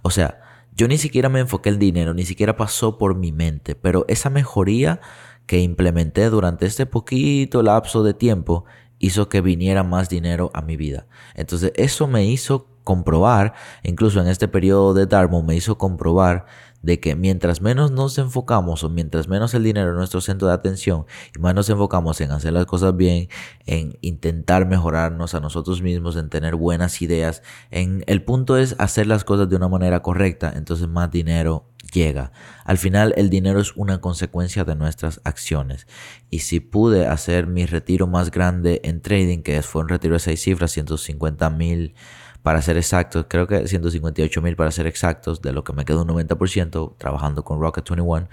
O 0.01 0.09
sea, 0.09 0.41
yo 0.75 0.87
ni 0.87 0.97
siquiera 0.97 1.29
me 1.29 1.39
enfoqué 1.39 1.69
el 1.69 1.79
dinero, 1.79 2.13
ni 2.13 2.25
siquiera 2.25 2.57
pasó 2.57 2.97
por 2.97 3.15
mi 3.15 3.31
mente, 3.31 3.75
pero 3.75 4.05
esa 4.07 4.29
mejoría 4.29 5.01
que 5.45 5.59
implementé 5.59 6.29
durante 6.29 6.65
este 6.65 6.85
poquito 6.85 7.61
lapso 7.61 8.03
de 8.03 8.13
tiempo 8.13 8.65
hizo 8.97 9.29
que 9.29 9.41
viniera 9.41 9.83
más 9.83 10.09
dinero 10.09 10.49
a 10.53 10.61
mi 10.61 10.77
vida. 10.77 11.07
Entonces 11.35 11.73
eso 11.75 12.07
me 12.07 12.25
hizo 12.25 12.72
comprobar, 12.83 13.53
incluso 13.83 14.21
en 14.21 14.27
este 14.27 14.47
periodo 14.47 14.93
de 14.93 15.05
Darmo 15.05 15.43
me 15.43 15.55
hizo 15.55 15.77
comprobar 15.77 16.45
de 16.83 16.99
que 16.99 17.15
mientras 17.15 17.61
menos 17.61 17.91
nos 17.91 18.17
enfocamos 18.17 18.83
o 18.83 18.89
mientras 18.89 19.27
menos 19.27 19.53
el 19.53 19.63
dinero 19.63 19.91
es 19.91 19.95
nuestro 19.95 20.21
centro 20.21 20.49
de 20.49 20.53
atención 20.53 21.05
y 21.35 21.39
más 21.39 21.55
nos 21.55 21.69
enfocamos 21.69 22.19
en 22.21 22.31
hacer 22.31 22.53
las 22.53 22.65
cosas 22.65 22.95
bien, 22.95 23.29
en 23.65 23.97
intentar 24.01 24.67
mejorarnos 24.67 25.33
a 25.33 25.39
nosotros 25.39 25.81
mismos, 25.81 26.17
en 26.17 26.29
tener 26.29 26.55
buenas 26.55 27.01
ideas, 27.01 27.41
en 27.71 28.03
el 28.05 28.21
punto 28.23 28.57
es 28.57 28.75
hacer 28.79 29.07
las 29.07 29.23
cosas 29.23 29.49
de 29.49 29.55
una 29.55 29.69
manera 29.69 30.01
correcta, 30.01 30.53
entonces 30.55 30.87
más 30.89 31.09
dinero 31.09 31.69
llega. 31.93 32.33
Al 32.65 32.77
final 32.77 33.13
el 33.15 33.29
dinero 33.29 33.61
es 33.61 33.75
una 33.77 34.01
consecuencia 34.01 34.65
de 34.65 34.75
nuestras 34.75 35.21
acciones. 35.23 35.87
Y 36.29 36.39
si 36.39 36.59
pude 36.59 37.07
hacer 37.07 37.47
mi 37.47 37.65
retiro 37.65 38.07
más 38.07 38.31
grande 38.31 38.81
en 38.83 39.01
trading, 39.01 39.43
que 39.43 39.61
fue 39.61 39.83
un 39.83 39.89
retiro 39.89 40.15
de 40.15 40.19
seis 40.19 40.41
cifras, 40.41 40.71
150 40.71 41.49
mil 41.51 41.95
para 42.43 42.61
ser 42.61 42.77
exactos, 42.77 43.25
creo 43.29 43.47
que 43.47 43.67
158 43.67 44.41
mil 44.41 44.55
para 44.55 44.69
ser 44.71 44.85
exactos, 44.85 45.41
de 45.41 45.53
lo 45.53 45.63
que 45.63 45.73
me 45.73 45.85
quedó 45.85 46.03
un 46.03 46.09
90% 46.09 46.97
trabajando 46.97 47.43
con 47.43 47.59
Rocket 47.59 47.89
21. 47.89 48.27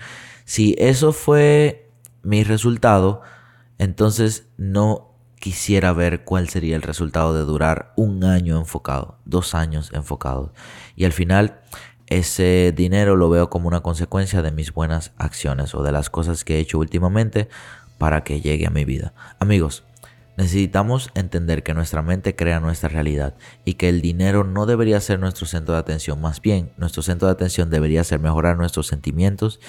Si 0.45 0.75
eso 0.79 1.13
fue 1.13 1.89
mi 2.23 2.43
resultado, 2.43 3.23
entonces 3.79 4.49
no 4.57 5.15
quisiera 5.39 5.93
ver 5.93 6.25
cuál 6.25 6.49
sería 6.49 6.77
el 6.77 6.83
resultado 6.83 7.35
de 7.35 7.45
durar 7.45 7.93
un 7.97 8.25
año 8.25 8.59
enfocado, 8.59 9.19
dos 9.25 9.55
años 9.55 9.91
enfocado. 9.95 10.53
Y 10.97 11.05
al 11.05 11.13
final, 11.13 11.61
ese 12.09 12.75
dinero 12.77 13.15
lo 13.17 13.31
veo 13.31 13.49
como 13.49 13.69
una 13.69 13.81
consecuencia 13.81 14.43
de 14.43 14.51
mis 14.51 14.75
buenas 14.75 15.13
acciones 15.17 15.75
o 15.75 15.85
de 15.85 15.93
las 15.93 16.11
cosas 16.11 16.45
que 16.45 16.57
he 16.57 16.59
hecho 16.59 16.79
últimamente 16.79 17.49
para 17.97 18.25
que 18.25 18.41
llegue 18.41 18.67
a 18.67 18.71
mi 18.71 18.85
vida. 18.85 19.15
Amigos, 19.39 19.85
Necesitamos 20.37 21.11
entender 21.15 21.63
que 21.63 21.75
nuestra 21.75 22.03
mente 22.03 22.35
crea 22.35 22.61
nuestra 22.61 22.89
realidad 22.89 23.35
y 23.65 23.75
que 23.75 23.89
el 23.89 24.01
dinero 24.01 24.45
no 24.45 24.67
debería 24.67 25.01
ser 25.01 25.19
nuestro 25.19 25.47
centro 25.47 25.75
de 25.75 25.81
atención, 25.81 26.21
más 26.21 26.41
bien 26.41 26.73
nuestro 26.79 27.03
centro 27.03 27.27
de 27.29 27.33
atención 27.33 27.69
debería 27.69 28.05
ser 28.05 28.21
mejorar 28.21 28.57
nuestros 28.57 28.87
sentimientos 28.87 29.61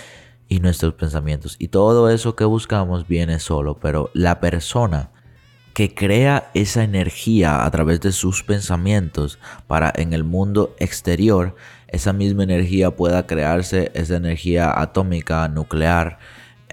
y 0.48 0.60
nuestros 0.60 0.94
pensamientos. 0.94 1.56
Y 1.60 1.70
todo 1.70 2.10
eso 2.10 2.36
que 2.36 2.46
buscamos 2.46 3.08
viene 3.08 3.40
solo, 3.40 3.80
pero 3.80 4.12
la 4.14 4.40
persona 4.40 5.12
que 5.74 5.94
crea 5.94 6.52
esa 6.54 6.84
energía 6.84 7.66
a 7.66 7.72
través 7.72 8.02
de 8.02 8.12
sus 8.12 8.44
pensamientos 8.44 9.40
para 9.68 9.92
en 9.96 10.14
el 10.14 10.24
mundo 10.24 10.76
exterior, 10.80 11.56
esa 11.88 12.14
misma 12.14 12.44
energía 12.44 12.92
pueda 12.92 13.26
crearse, 13.26 13.92
esa 13.94 14.18
energía 14.18 14.80
atómica, 14.80 15.48
nuclear, 15.48 16.20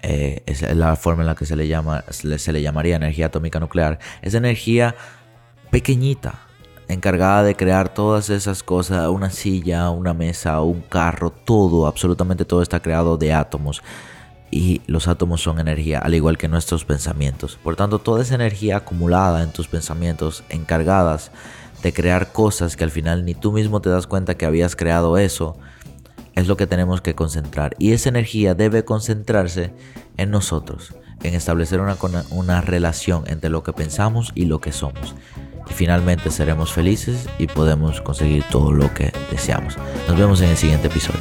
eh, 0.02 0.42
es 0.46 0.62
la 0.74 0.96
forma 0.96 1.22
en 1.22 1.26
la 1.26 1.34
que 1.34 1.46
se 1.46 1.56
le, 1.56 1.68
llama, 1.68 2.04
se 2.10 2.52
le 2.52 2.62
llamaría 2.62 2.96
energía 2.96 3.26
atómica 3.26 3.60
nuclear, 3.60 3.98
esa 4.22 4.38
energía 4.38 4.94
pequeñita, 5.70 6.40
encargada 6.88 7.42
de 7.42 7.54
crear 7.54 7.92
todas 7.92 8.30
esas 8.30 8.62
cosas, 8.62 9.08
una 9.08 9.30
silla, 9.30 9.90
una 9.90 10.14
mesa, 10.14 10.60
un 10.60 10.80
carro, 10.80 11.30
todo, 11.30 11.86
absolutamente 11.86 12.44
todo 12.44 12.62
está 12.62 12.80
creado 12.80 13.16
de 13.16 13.32
átomos. 13.32 13.82
Y 14.50 14.80
los 14.86 15.08
átomos 15.08 15.42
son 15.42 15.60
energía, 15.60 15.98
al 15.98 16.14
igual 16.14 16.38
que 16.38 16.48
nuestros 16.48 16.86
pensamientos. 16.86 17.58
Por 17.62 17.76
tanto, 17.76 17.98
toda 17.98 18.22
esa 18.22 18.34
energía 18.34 18.78
acumulada 18.78 19.42
en 19.42 19.52
tus 19.52 19.68
pensamientos, 19.68 20.42
encargadas 20.48 21.30
de 21.82 21.92
crear 21.92 22.32
cosas 22.32 22.74
que 22.74 22.84
al 22.84 22.90
final 22.90 23.26
ni 23.26 23.34
tú 23.34 23.52
mismo 23.52 23.80
te 23.80 23.90
das 23.90 24.06
cuenta 24.06 24.36
que 24.36 24.46
habías 24.46 24.74
creado 24.74 25.18
eso, 25.18 25.58
es 26.38 26.48
lo 26.48 26.56
que 26.56 26.66
tenemos 26.66 27.00
que 27.00 27.14
concentrar. 27.14 27.74
Y 27.78 27.92
esa 27.92 28.08
energía 28.08 28.54
debe 28.54 28.84
concentrarse 28.84 29.72
en 30.16 30.30
nosotros, 30.30 30.94
en 31.22 31.34
establecer 31.34 31.80
una, 31.80 31.96
una 32.30 32.60
relación 32.60 33.24
entre 33.26 33.50
lo 33.50 33.62
que 33.62 33.72
pensamos 33.72 34.32
y 34.34 34.46
lo 34.46 34.60
que 34.60 34.72
somos 34.72 35.14
y 35.68 35.74
finalmente 35.74 36.30
seremos 36.30 36.72
felices 36.72 37.28
y 37.38 37.46
podemos 37.46 38.00
conseguir 38.00 38.44
todo 38.50 38.72
lo 38.72 38.92
que 38.94 39.12
deseamos. 39.30 39.76
Nos 40.08 40.18
vemos 40.18 40.40
en 40.40 40.50
el 40.50 40.56
siguiente 40.56 40.88
episodio. 40.88 41.20